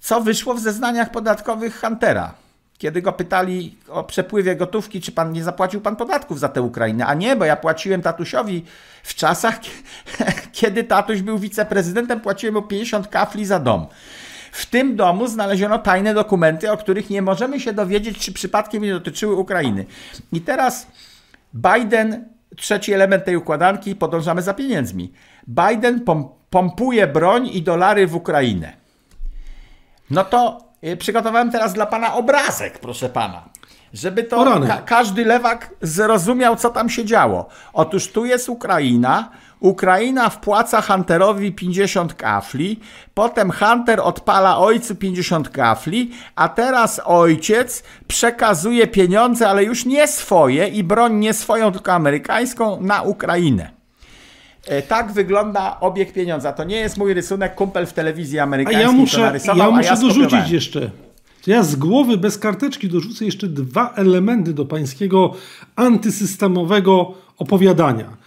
Co 0.00 0.20
wyszło 0.20 0.54
w 0.54 0.60
zeznaniach 0.60 1.10
podatkowych 1.10 1.80
Huntera. 1.80 2.34
Kiedy 2.78 3.02
go 3.02 3.12
pytali 3.12 3.76
o 3.88 4.04
przepływie 4.04 4.56
gotówki, 4.56 5.00
czy 5.00 5.12
pan 5.12 5.32
nie 5.32 5.44
zapłacił 5.44 5.80
pan 5.80 5.96
podatków 5.96 6.40
za 6.40 6.48
tę 6.48 6.62
Ukrainę? 6.62 7.06
A 7.06 7.14
nie, 7.14 7.36
bo 7.36 7.44
ja 7.44 7.56
płaciłem 7.56 8.02
tatusiowi 8.02 8.64
w 9.02 9.14
czasach, 9.14 9.60
kiedy 10.52 10.84
tatuś 10.84 11.22
był 11.22 11.38
wiceprezydentem, 11.38 12.20
płaciłem 12.20 12.54
mu 12.54 12.62
50 12.62 13.08
kafli 13.08 13.46
za 13.46 13.58
dom. 13.58 13.86
W 14.54 14.66
tym 14.66 14.96
domu 14.96 15.26
znaleziono 15.26 15.78
tajne 15.78 16.14
dokumenty, 16.14 16.72
o 16.72 16.76
których 16.76 17.10
nie 17.10 17.22
możemy 17.22 17.60
się 17.60 17.72
dowiedzieć, 17.72 18.18
czy 18.18 18.32
przypadkiem 18.32 18.82
nie 18.82 18.92
dotyczyły 18.92 19.34
Ukrainy. 19.34 19.86
I 20.32 20.40
teraz 20.40 20.86
Biden, 21.54 22.28
trzeci 22.56 22.92
element 22.92 23.24
tej 23.24 23.36
układanki, 23.36 23.96
podążamy 23.96 24.42
za 24.42 24.54
pieniędzmi. 24.54 25.12
Biden 25.48 26.00
pom 26.00 26.28
pompuje 26.50 27.06
broń 27.06 27.46
i 27.46 27.62
dolary 27.62 28.06
w 28.06 28.14
Ukrainę. 28.14 28.72
No 30.10 30.24
to 30.24 30.68
y, 30.84 30.96
przygotowałem 30.96 31.50
teraz 31.50 31.72
dla 31.72 31.86
pana 31.86 32.14
obrazek, 32.14 32.78
proszę 32.78 33.08
pana. 33.08 33.48
Żeby 33.92 34.24
to 34.24 34.60
ka 34.66 34.82
każdy 34.82 35.24
lewak 35.24 35.70
zrozumiał, 35.82 36.56
co 36.56 36.70
tam 36.70 36.88
się 36.88 37.04
działo. 37.04 37.48
Otóż 37.72 38.12
tu 38.12 38.24
jest 38.24 38.48
Ukraina. 38.48 39.30
Ukraina 39.64 40.30
wpłaca 40.30 40.80
Hunterowi 40.82 41.52
50 41.52 42.14
kafli, 42.14 42.80
potem 43.14 43.50
Hunter 43.50 44.00
odpala 44.00 44.58
ojcu 44.58 44.94
50 44.96 45.48
kafli, 45.48 46.10
a 46.36 46.48
teraz 46.48 47.00
ojciec 47.04 47.82
przekazuje 48.08 48.86
pieniądze, 48.86 49.48
ale 49.48 49.64
już 49.64 49.84
nie 49.84 50.08
swoje 50.08 50.68
i 50.68 50.84
broń 50.84 51.14
nie 51.14 51.34
swoją, 51.34 51.72
tylko 51.72 51.92
amerykańską, 51.92 52.80
na 52.80 53.02
Ukrainę. 53.02 53.70
E, 54.66 54.82
Tak 54.82 55.12
wygląda 55.12 55.80
obieg 55.80 56.12
pieniądza. 56.12 56.52
To 56.52 56.64
nie 56.64 56.76
jest 56.76 56.96
mój 56.96 57.14
rysunek, 57.14 57.54
kumpel 57.54 57.86
w 57.86 57.92
telewizji 57.92 58.38
A 58.38 58.42
amerykańskiej 58.42 58.82
ja 58.82 58.88
to 58.88 58.92
muszę, 58.92 59.20
narysował, 59.20 59.70
ja 59.70 59.76
muszę 59.76 59.90
dorzucić 59.90 60.12
skopiowałem. 60.20 60.52
jeszcze. 60.52 60.90
Ja 61.46 61.62
z 61.62 61.76
głowy 61.76 62.16
bez 62.18 62.38
karteczki 62.38 62.88
dorzucę 62.88 63.24
jeszcze 63.24 63.46
dwa 63.48 63.92
elementy 63.96 64.54
do 64.54 64.64
pańskiego 64.64 65.34
antysystemowego 65.76 67.14
opowiadania. 67.38 68.23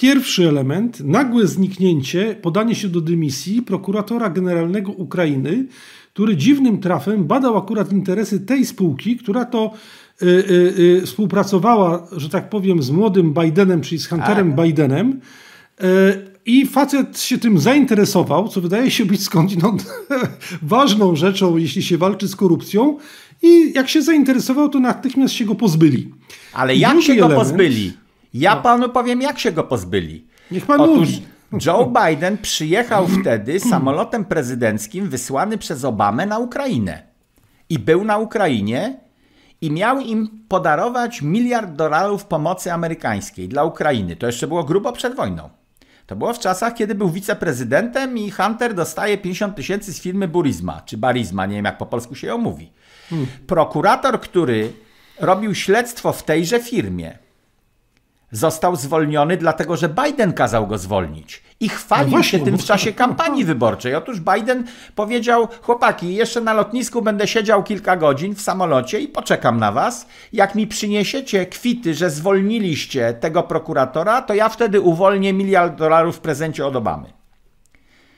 Pierwszy 0.00 0.48
element, 0.48 1.00
nagłe 1.00 1.46
zniknięcie, 1.46 2.36
podanie 2.42 2.74
się 2.74 2.88
do 2.88 3.00
dymisji 3.00 3.62
prokuratora 3.62 4.30
generalnego 4.30 4.92
Ukrainy, 4.92 5.66
który 6.12 6.36
dziwnym 6.36 6.78
trafem 6.78 7.24
badał 7.24 7.56
akurat 7.56 7.92
interesy 7.92 8.40
tej 8.40 8.66
spółki, 8.66 9.16
która 9.16 9.44
to 9.44 9.72
y, 10.22 10.26
y, 10.26 10.74
y, 10.78 11.02
współpracowała, 11.06 12.08
że 12.16 12.28
tak 12.28 12.50
powiem, 12.50 12.82
z 12.82 12.90
młodym 12.90 13.34
Bidenem, 13.34 13.80
czyli 13.80 13.98
z 13.98 14.06
Hunterem 14.06 14.52
Bidenem. 14.52 15.20
Y, 15.80 15.84
I 16.46 16.66
facet 16.66 17.20
się 17.20 17.38
tym 17.38 17.58
zainteresował, 17.58 18.48
co 18.48 18.60
wydaje 18.60 18.90
się 18.90 19.04
być 19.04 19.22
skądinąd 19.22 19.86
ważną 20.62 21.16
rzeczą, 21.16 21.56
jeśli 21.56 21.82
się 21.82 21.98
walczy 21.98 22.28
z 22.28 22.36
korupcją. 22.36 22.98
I 23.42 23.72
jak 23.74 23.88
się 23.88 24.02
zainteresował, 24.02 24.68
to 24.68 24.80
natychmiast 24.80 25.34
się 25.34 25.44
go 25.44 25.54
pozbyli. 25.54 26.10
Ale 26.52 26.76
jak 26.76 26.90
drugi 26.90 27.06
się 27.06 27.14
go 27.14 27.26
element- 27.26 27.38
pozbyli? 27.38 27.92
Ja 28.36 28.56
panu 28.56 28.88
powiem, 28.88 29.22
jak 29.22 29.38
się 29.38 29.52
go 29.52 29.64
pozbyli. 29.64 30.26
Niech 30.50 30.66
pan 30.66 30.80
Otóż 30.80 30.98
mówi. 30.98 31.26
Joe 31.66 31.92
Biden 32.06 32.38
przyjechał 32.38 33.08
wtedy 33.08 33.60
samolotem 33.60 34.24
prezydenckim 34.24 35.08
wysłany 35.08 35.58
przez 35.58 35.84
Obamę 35.84 36.26
na 36.26 36.38
Ukrainę. 36.38 37.02
I 37.68 37.78
był 37.78 38.04
na 38.04 38.18
Ukrainie 38.18 39.00
i 39.60 39.70
miał 39.70 40.00
im 40.00 40.44
podarować 40.48 41.22
miliard 41.22 41.72
dolarów 41.72 42.24
pomocy 42.24 42.72
amerykańskiej 42.72 43.48
dla 43.48 43.64
Ukrainy. 43.64 44.16
To 44.16 44.26
jeszcze 44.26 44.46
było 44.46 44.64
grubo 44.64 44.92
przed 44.92 45.14
wojną. 45.14 45.50
To 46.06 46.16
było 46.16 46.32
w 46.32 46.38
czasach, 46.38 46.74
kiedy 46.74 46.94
był 46.94 47.10
wiceprezydentem 47.10 48.18
i 48.18 48.30
Hunter 48.30 48.74
dostaje 48.74 49.18
50 49.18 49.56
tysięcy 49.56 49.92
z 49.92 50.00
firmy 50.00 50.28
Burisma, 50.28 50.80
czy 50.80 50.96
Barizma, 50.96 51.46
nie 51.46 51.56
wiem 51.56 51.64
jak 51.64 51.78
po 51.78 51.86
polsku 51.86 52.14
się 52.14 52.26
ją 52.26 52.38
mówi. 52.38 52.72
Prokurator, 53.46 54.20
który 54.20 54.72
robił 55.20 55.54
śledztwo 55.54 56.12
w 56.12 56.22
tejże 56.22 56.60
firmie, 56.60 57.18
został 58.36 58.76
zwolniony, 58.76 59.36
dlatego 59.36 59.76
że 59.76 59.88
Biden 59.88 60.32
kazał 60.32 60.66
go 60.66 60.78
zwolnić. 60.78 61.42
I 61.60 61.68
chwalił 61.68 62.04
No 62.04 62.10
właśnie, 62.10 62.38
się 62.38 62.44
tym 62.44 62.58
w 62.58 62.64
czasie 62.64 62.92
kampanii 62.92 63.44
wyborczej. 63.44 63.94
Otóż 63.94 64.20
Biden 64.20 64.64
powiedział: 64.94 65.48
Chłopaki, 65.62 66.14
jeszcze 66.14 66.40
na 66.40 66.54
lotnisku 66.54 67.02
będę 67.02 67.28
siedział 67.28 67.62
kilka 67.62 67.96
godzin 67.96 68.34
w 68.34 68.40
samolocie 68.40 69.00
i 69.00 69.08
poczekam 69.08 69.58
na 69.58 69.72
was. 69.72 70.06
Jak 70.32 70.54
mi 70.54 70.66
przyniesiecie 70.66 71.46
kwity, 71.46 71.94
że 71.94 72.10
zwolniliście 72.10 73.14
tego 73.20 73.42
prokuratora, 73.42 74.22
to 74.22 74.34
ja 74.34 74.48
wtedy 74.48 74.80
uwolnię 74.80 75.32
miliard 75.32 75.78
dolarów 75.78 76.16
w 76.16 76.20
prezencie 76.20 76.66
od 76.66 76.76
Obamy. 76.76 77.12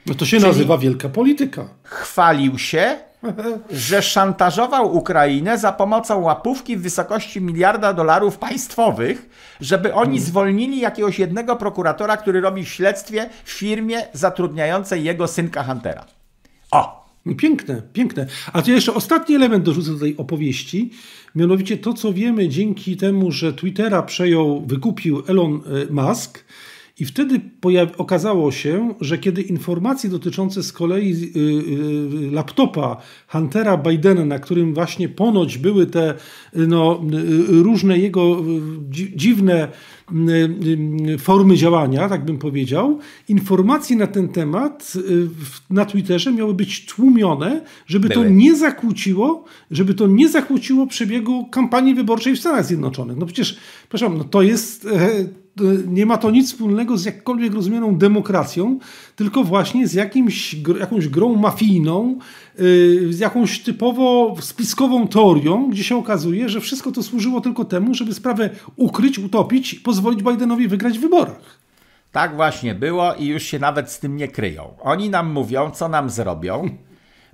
No 0.07 0.14
to 0.14 0.26
się 0.26 0.38
nazywa 0.38 0.78
wielka 0.78 1.09
polityka. 1.09 1.68
Chwalił 1.83 2.59
się 2.59 3.08
że 3.70 4.02
szantażował 4.02 4.96
Ukrainę 4.96 5.59
za 5.59 5.72
pomocą 5.72 6.20
łapówki 6.20 6.76
w 6.76 6.83
wysokości 6.83 7.40
miliarda 7.40 7.92
dolarów 7.92 8.38
państwowych, 8.38 9.29
żeby 9.60 9.94
oni 9.94 10.21
zwolnili 10.21 10.81
jakiegoś 10.81 11.19
jednego 11.19 11.56
prokuratora, 11.56 12.16
który 12.16 12.40
robi 12.40 12.66
śledztwie 12.66 13.31
w 13.44 13.50
firmie 13.50 14.02
zatrudniającej 14.12 15.04
jego 15.04 15.29
synka 15.29 15.64
Huntera. 15.64 16.04
O! 16.71 17.08
Piękne, 17.37 17.83
piękne. 17.92 18.27
A 18.52 18.62
to 18.62 18.71
jeszcze 18.71 18.94
ostatni 18.94 19.35
element 19.35 19.64
dorzucę 19.64 19.92
do 19.92 19.98
tej 19.98 20.16
opowieści. 20.16 20.90
Mianowicie 21.35 21.77
to, 21.77 21.92
co 21.92 22.12
wiemy 22.12 22.48
dzięki 22.48 22.96
temu, 22.96 23.33
że 23.33 23.52
Twittera 23.52 24.02
przejął, 24.02 24.66
wykupił 24.66 25.23
Elon 25.29 25.60
e, 25.90 25.92
Musk, 25.92 26.44
i 27.01 27.05
wtedy 27.05 27.40
okazało 27.99 28.53
się, 28.53 28.94
że 29.01 29.19
kiedy 29.19 29.42
informacje 29.42 30.11
dotyczące 30.11 30.63
z 30.63 30.73
kolei 30.73 31.13
y, 31.13 31.38
y, 32.27 32.31
laptopa 32.31 32.96
Huntera 33.29 33.77
Bidena, 33.77 34.25
na 34.25 34.38
którym 34.38 34.75
właśnie 34.75 35.09
ponoć 35.09 35.59
były 35.59 35.87
te 35.87 36.15
no, 36.55 37.03
y, 37.51 37.63
różne 37.63 37.99
jego 37.99 38.44
dziwne 39.17 39.69
formy 41.19 41.57
działania, 41.57 42.09
tak 42.09 42.25
bym 42.25 42.38
powiedział, 42.38 42.99
informacje 43.29 43.96
na 43.96 44.07
ten 44.07 44.29
temat 44.29 44.92
na 45.71 45.85
Twitterze 45.85 46.33
miały 46.33 46.55
być 46.55 46.87
tłumione, 46.87 47.65
żeby 47.87 48.09
to 48.09 48.25
nie 48.25 48.57
zakłóciło, 48.57 49.44
żeby 49.71 49.94
to 49.94 50.07
nie 50.07 50.29
zakłóciło 50.29 50.87
przebiegu 50.87 51.46
kampanii 51.51 51.94
wyborczej 51.94 52.37
w 52.37 52.40
Stanach 52.40 52.67
Zjednoczonych. 52.67 53.17
No 53.17 53.27
przecież, 53.27 53.59
przepraszam, 53.81 54.19
no 54.19 54.25
to 54.25 54.42
jest 54.42 54.87
e, 54.87 55.11
nie 55.87 56.06
ma 56.06 56.19
to 56.19 56.31
nic 56.31 56.52
wspólnego 56.52 56.98
z 56.98 57.04
jakkolwiek 57.04 57.54
rozumianą 57.54 57.96
demokracją, 57.96 58.79
tylko 59.17 59.44
właśnie 59.44 59.88
z 59.88 59.94
jakimś, 59.94 60.56
jakąś 60.81 61.09
grą 61.09 61.37
mafijną, 61.37 62.19
y, 62.61 63.13
z 63.13 63.19
jakąś 63.19 63.59
typowo 63.59 64.37
spiskową 64.40 65.09
teorią, 65.09 65.71
gdzie 65.71 65.85
się 65.85 65.96
okazuje, 65.96 66.48
że 66.48 66.61
wszystko 66.61 66.92
to 66.92 67.02
służyło 67.02 67.40
tylko 67.40 67.65
temu, 67.65 67.94
żeby 67.94 68.15
sprawę 68.15 68.50
ukryć, 68.77 69.19
utopić 69.19 69.75
i 69.75 69.81
pozwolić 69.81 70.23
Bidenowi 70.23 70.69
wygrać 70.69 70.98
w 70.98 71.02
wyborach. 71.02 71.59
Tak 72.13 72.37
właśnie 72.37 72.75
było 72.75 73.15
i 73.15 73.27
już 73.27 73.42
się 73.42 73.59
nawet 73.59 73.90
z 73.90 74.00
tym 74.00 74.17
nie 74.17 74.29
kryją. 74.29 74.75
Oni 74.81 75.11
nam 75.11 75.33
mówią, 75.33 75.71
co 75.71 75.88
nam 75.88 76.11
zrobią, 76.11 76.71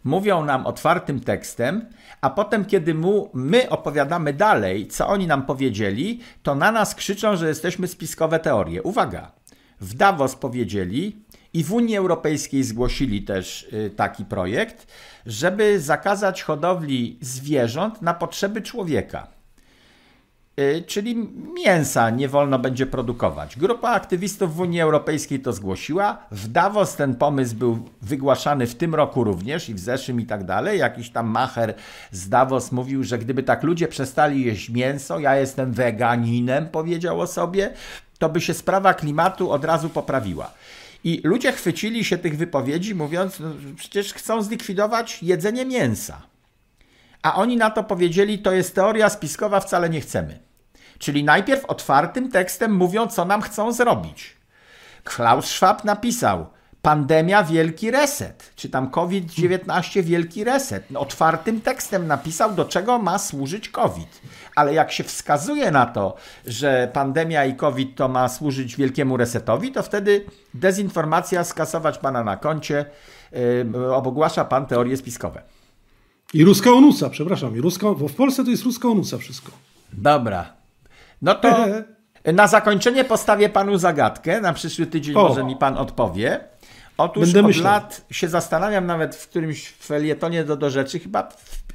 mówią 0.05 0.45
nam 0.45 0.67
otwartym 0.67 1.21
tekstem, 1.21 1.91
a 2.21 2.31
potem, 2.31 2.65
kiedy 2.65 2.95
mu, 2.95 3.31
my 3.35 3.71
opowiadamy 3.71 4.33
dalej, 4.33 4.87
co 4.87 5.09
oni 5.09 5.27
nam 5.27 5.47
powiedzieli, 5.47 6.21
to 6.43 6.55
na 6.55 6.73
nas 6.73 6.95
krzyczą, 6.95 7.37
że 7.37 7.49
jesteśmy 7.49 7.89
spiskowe 7.89 8.39
teorie. 8.39 8.83
Uwaga! 8.83 9.33
W 9.81 9.95
Davos 9.95 10.37
powiedzieli 10.37 11.25
i 11.53 11.65
w 11.65 11.73
Unii 11.73 11.97
Europejskiej 11.97 12.63
zgłosili 12.63 13.23
też 13.23 13.63
y, 13.73 13.91
taki 13.97 14.25
projekt, 14.25 14.87
żeby 15.27 15.81
zakazać 15.81 16.43
hodowli 16.43 17.19
zwierząt 17.21 18.03
na 18.03 18.15
potrzeby 18.15 18.63
człowieka. 18.63 19.27
Y, 20.61 20.85
czyli 20.87 21.29
mięsa 21.65 22.11
nie 22.11 22.29
wolno 22.29 22.59
będzie 22.59 22.87
produkować. 22.87 23.57
Grupa 23.57 23.91
aktywistów 23.91 24.55
w 24.55 24.61
Unii 24.61 24.81
Europejskiej 24.81 25.41
to 25.41 25.53
zgłosiła. 25.53 26.19
W 26.31 26.49
Davos 26.49 26.97
ten 26.97 27.15
pomysł 27.15 27.57
był 27.57 27.89
wygłaszany 28.03 28.67
w 28.67 28.75
tym 28.75 28.95
roku 28.95 29.25
również 29.25 29.69
i 29.69 29.75
w 29.75 29.79
zeszłym 29.79 30.21
i 30.21 30.27
tak 30.27 30.45
dalej. 30.45 30.79
Jakiś 30.79 31.11
tam 31.11 31.27
macher 31.27 31.75
z 32.13 32.29
Davos 32.29 32.73
mówił, 32.73 33.05
że 33.05 33.19
gdyby 33.19 33.43
tak 33.43 33.63
ludzie 33.63 33.89
przestali 33.89 34.45
jeść 34.45 34.71
mięso, 34.71 35.19
ja 35.19 35.37
jestem 35.37 35.73
weganinem, 35.73 36.69
powiedział 36.69 37.21
o 37.21 37.27
sobie, 37.27 37.71
to 38.19 38.29
by 38.29 38.41
się 38.41 38.55
sprawa 38.55 38.95
klimatu 38.95 39.51
od 39.51 39.65
razu 39.65 39.89
poprawiła. 39.89 40.51
I 41.05 41.21
ludzie 41.25 41.53
chwycili 41.53 42.05
się 42.05 42.19
tych 42.19 42.37
wypowiedzi, 42.37 42.95
mówiąc, 42.95 43.41
no, 43.41 43.49
przecież 43.77 44.15
chcą 44.15 44.43
zlikwidować 44.43 45.23
jedzenie 45.23 45.65
mięsa. 45.65 46.34
A 47.25 47.35
oni 47.35 47.57
na 47.57 47.71
to 47.71 47.85
powiedzieli, 47.85 48.39
to 48.39 48.53
jest 48.53 48.75
teoria 48.75 49.09
spiskowa, 49.09 49.61
wcale 49.61 49.91
nie 49.91 50.01
chcemy. 50.01 50.39
Czyli 50.99 51.25
najpierw 51.25 51.65
otwartym 51.65 52.31
tekstem 52.31 52.77
mówią, 52.77 53.07
co 53.07 53.25
nam 53.25 53.43
chcą 53.43 53.73
zrobić. 53.73 54.37
Klaus 55.05 55.47
Schwab 55.47 55.85
napisał, 55.85 56.47
pandemia 56.83 57.45
wielki 57.45 57.91
reset, 57.91 58.53
czy 58.57 58.69
tam 58.69 58.91
COVID-19 58.91 60.03
wielki 60.03 60.45
reset. 60.45 60.85
Otwartym 60.95 61.61
tekstem 61.61 62.07
napisał, 62.07 62.55
do 62.55 62.65
czego 62.65 62.99
ma 62.99 63.19
służyć 63.19 63.69
COVID. 63.69 64.21
Ale 64.57 64.75
jak 64.75 64.93
się 64.93 65.05
wskazuje 65.05 65.71
na 65.71 65.87
to, 65.87 66.17
że 66.47 66.91
pandemia 66.93 67.45
i 67.45 67.55
COVID 67.55 67.97
to 67.97 68.09
ma 68.09 68.29
służyć 68.29 68.77
wielkiemu 68.77 69.17
resetowi, 69.17 69.73
to 69.73 69.83
wtedy 69.83 70.25
dezinformacja, 70.55 71.45
skasować 71.45 71.99
pana 71.99 72.25
na 72.25 72.37
koncie, 72.37 72.85
yy, 73.33 73.95
ogłasza 73.95 74.45
pan 74.45 74.67
teorie 74.67 74.97
spiskowe. 74.97 75.54
I 76.35 76.45
ruska 76.45 76.71
onusa, 76.71 77.11
przepraszam. 77.11 77.57
I 77.57 77.61
ruska, 77.61 77.87
bo 77.87 78.09
w 78.09 78.15
Polsce 78.15 78.45
to 78.45 78.51
jest 78.51 78.63
ruska 78.63 78.89
onusa 78.89 79.19
wszystko. 79.19 79.53
Dobra. 79.93 80.53
No 81.23 81.35
to 81.35 81.67
na 82.33 82.47
zakończenie 82.47 83.05
postawię 83.05 83.49
panu 83.49 83.79
zagadkę. 83.79 84.41
Na 84.41 84.53
przyszły 84.53 84.87
tydzień 84.87 85.17
o. 85.17 85.29
może 85.29 85.45
mi 85.45 85.57
pan 85.57 85.77
odpowie. 85.79 86.41
Otóż 86.99 87.25
Będę 87.25 87.41
od 87.41 87.47
myślał. 87.47 87.73
lat 87.73 88.07
się 88.11 88.29
zastanawiam, 88.29 88.87
nawet 88.87 89.17
w 89.17 89.29
którymś 89.29 89.69
felietonie 89.69 90.45
do, 90.45 90.57
do 90.57 90.71
rzeczy, 90.71 90.99
chyba 90.99 91.29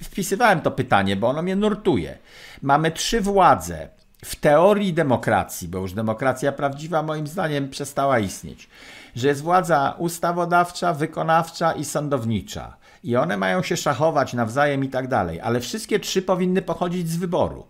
wpisywałem 0.03 0.61
to 0.61 0.71
pytanie, 0.71 1.15
bo 1.15 1.27
ono 1.27 1.41
mnie 1.41 1.55
nurtuje. 1.55 2.17
Mamy 2.61 2.91
trzy 2.91 3.21
władze 3.21 3.87
w 4.25 4.35
teorii 4.35 4.93
demokracji, 4.93 5.67
bo 5.67 5.77
już 5.77 5.93
demokracja 5.93 6.51
prawdziwa 6.51 7.03
moim 7.03 7.27
zdaniem 7.27 7.69
przestała 7.69 8.19
istnieć, 8.19 8.69
że 9.15 9.27
jest 9.27 9.41
władza 9.41 9.95
ustawodawcza, 9.97 10.93
wykonawcza 10.93 11.71
i 11.71 11.85
sądownicza 11.85 12.78
i 13.03 13.15
one 13.15 13.37
mają 13.37 13.63
się 13.63 13.77
szachować 13.77 14.33
nawzajem 14.33 14.83
i 14.83 14.89
tak 14.89 15.07
dalej, 15.07 15.41
ale 15.41 15.59
wszystkie 15.59 15.99
trzy 15.99 16.21
powinny 16.21 16.61
pochodzić 16.61 17.09
z 17.09 17.17
wyboru. 17.17 17.67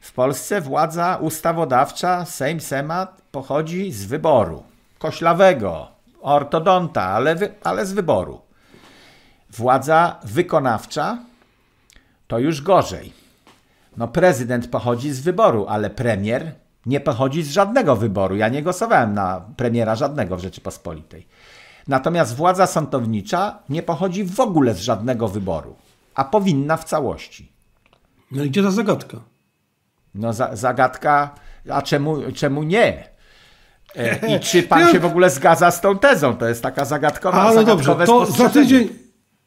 W 0.00 0.12
Polsce 0.12 0.60
władza 0.60 1.18
ustawodawcza, 1.20 2.24
Sejm, 2.24 2.60
Senat 2.60 3.22
pochodzi 3.30 3.92
z 3.92 4.06
wyboru. 4.06 4.62
Koślawego, 4.98 5.88
ortodonta, 6.20 7.02
ale, 7.02 7.34
wy, 7.34 7.54
ale 7.64 7.86
z 7.86 7.92
wyboru. 7.92 8.40
Władza 9.50 10.20
wykonawcza 10.24 11.18
to 12.26 12.38
już 12.38 12.62
gorzej. 12.62 13.12
No 13.96 14.08
prezydent 14.08 14.68
pochodzi 14.68 15.10
z 15.10 15.20
wyboru, 15.20 15.66
ale 15.68 15.90
premier 15.90 16.52
nie 16.86 17.00
pochodzi 17.00 17.42
z 17.42 17.50
żadnego 17.50 17.96
wyboru. 17.96 18.36
Ja 18.36 18.48
nie 18.48 18.62
głosowałem 18.62 19.14
na 19.14 19.40
premiera 19.56 19.94
żadnego 19.96 20.36
w 20.36 20.40
Rzeczypospolitej. 20.40 21.26
Natomiast 21.88 22.36
władza 22.36 22.66
sądownicza 22.66 23.58
nie 23.68 23.82
pochodzi 23.82 24.24
w 24.24 24.40
ogóle 24.40 24.74
z 24.74 24.78
żadnego 24.78 25.28
wyboru, 25.28 25.76
a 26.14 26.24
powinna 26.24 26.76
w 26.76 26.84
całości. 26.84 27.52
No 28.30 28.44
i 28.44 28.50
gdzie 28.50 28.62
ta 28.62 28.70
zagadka? 28.70 29.20
No 30.14 30.32
za, 30.32 30.56
zagadka, 30.56 31.34
a 31.70 31.82
czemu, 31.82 32.16
czemu 32.34 32.62
nie? 32.62 33.08
E, 33.96 34.36
I 34.36 34.40
czy 34.40 34.62
pan 34.62 34.88
się 34.92 35.00
w 35.00 35.04
ogóle 35.04 35.30
zgadza 35.30 35.70
z 35.70 35.80
tą 35.80 35.98
tezą? 35.98 36.36
To 36.36 36.48
jest 36.48 36.62
taka 36.62 36.84
zagadkowa 36.84 37.42
Ale 37.42 37.64
dobrze, 37.64 37.96
to 38.06 38.26
za 38.26 38.48
tydzień, 38.48 38.88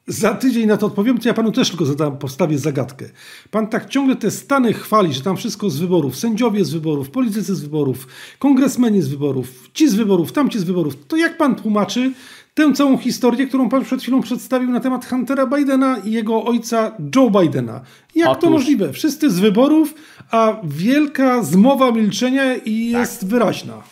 za 0.07 0.33
tydzień 0.33 0.67
na 0.67 0.77
to 0.77 0.85
odpowiem, 0.85 1.17
to 1.17 1.27
ja 1.27 1.33
panu 1.33 1.51
też 1.51 1.69
tylko 1.69 1.85
zadam, 1.85 2.17
postawię 2.17 2.57
zagadkę. 2.57 3.05
Pan 3.51 3.67
tak 3.67 3.89
ciągle 3.89 4.15
te 4.15 4.31
Stany 4.31 4.73
chwali, 4.73 5.13
że 5.13 5.21
tam 5.21 5.37
wszystko 5.37 5.69
z 5.69 5.79
wyborów, 5.79 6.17
sędziowie 6.17 6.65
z 6.65 6.73
wyborów, 6.73 7.09
politycy 7.09 7.55
z 7.55 7.61
wyborów, 7.61 8.07
kongresmeni 8.39 9.01
z 9.01 9.07
wyborów, 9.07 9.69
ci 9.73 9.89
z 9.89 9.95
wyborów, 9.95 10.31
tamci 10.31 10.59
z 10.59 10.63
wyborów. 10.63 11.05
To 11.07 11.17
jak 11.17 11.37
pan 11.37 11.55
tłumaczy 11.55 12.13
tę 12.53 12.73
całą 12.73 12.97
historię, 12.97 13.47
którą 13.47 13.69
pan 13.69 13.83
przed 13.83 14.01
chwilą 14.01 14.21
przedstawił 14.21 14.71
na 14.71 14.79
temat 14.79 15.05
Huntera 15.05 15.47
Bidena 15.47 15.97
i 15.97 16.11
jego 16.11 16.43
ojca 16.43 16.91
Joe 17.15 17.29
Bidena? 17.29 17.81
Jak 18.15 18.29
Otóż... 18.29 18.41
to 18.41 18.49
możliwe? 18.49 18.93
Wszyscy 18.93 19.29
z 19.29 19.39
wyborów, 19.39 19.93
a 20.31 20.57
wielka 20.63 21.43
zmowa 21.43 21.91
milczenia 21.91 22.55
i 22.55 22.89
jest 22.89 23.19
tak. 23.19 23.29
wyraźna. 23.29 23.83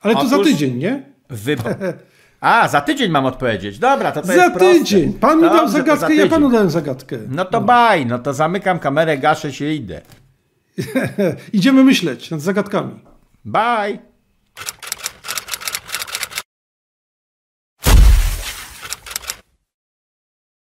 Ale 0.00 0.14
Otóż... 0.14 0.30
to 0.30 0.36
za 0.36 0.44
tydzień, 0.44 0.78
nie? 0.78 1.02
Wybor. 1.30 1.76
A, 2.44 2.68
za 2.68 2.80
tydzień 2.80 3.10
mam 3.10 3.26
odpowiedzieć. 3.26 3.78
Dobra, 3.78 4.12
to 4.12 4.20
to 4.20 4.26
za 4.26 4.34
jest 4.34 4.54
Za 4.54 4.60
tydzień. 4.60 5.12
Pan 5.12 5.36
mi 5.36 5.42
dał 5.42 5.68
zagadkę, 5.68 6.14
ja 6.14 6.26
panu 6.26 6.50
dałem 6.50 6.70
zagadkę. 6.70 7.18
No 7.28 7.44
to 7.44 7.60
no. 7.60 7.66
baj, 7.66 8.06
no 8.06 8.18
to 8.18 8.34
zamykam 8.34 8.78
kamerę, 8.78 9.18
gaszę 9.18 9.52
się 9.52 9.72
i 9.72 9.76
idę. 9.76 10.00
Idziemy 11.52 11.84
myśleć 11.84 12.30
nad 12.30 12.40
zagadkami. 12.40 13.00
Bye. 13.44 14.13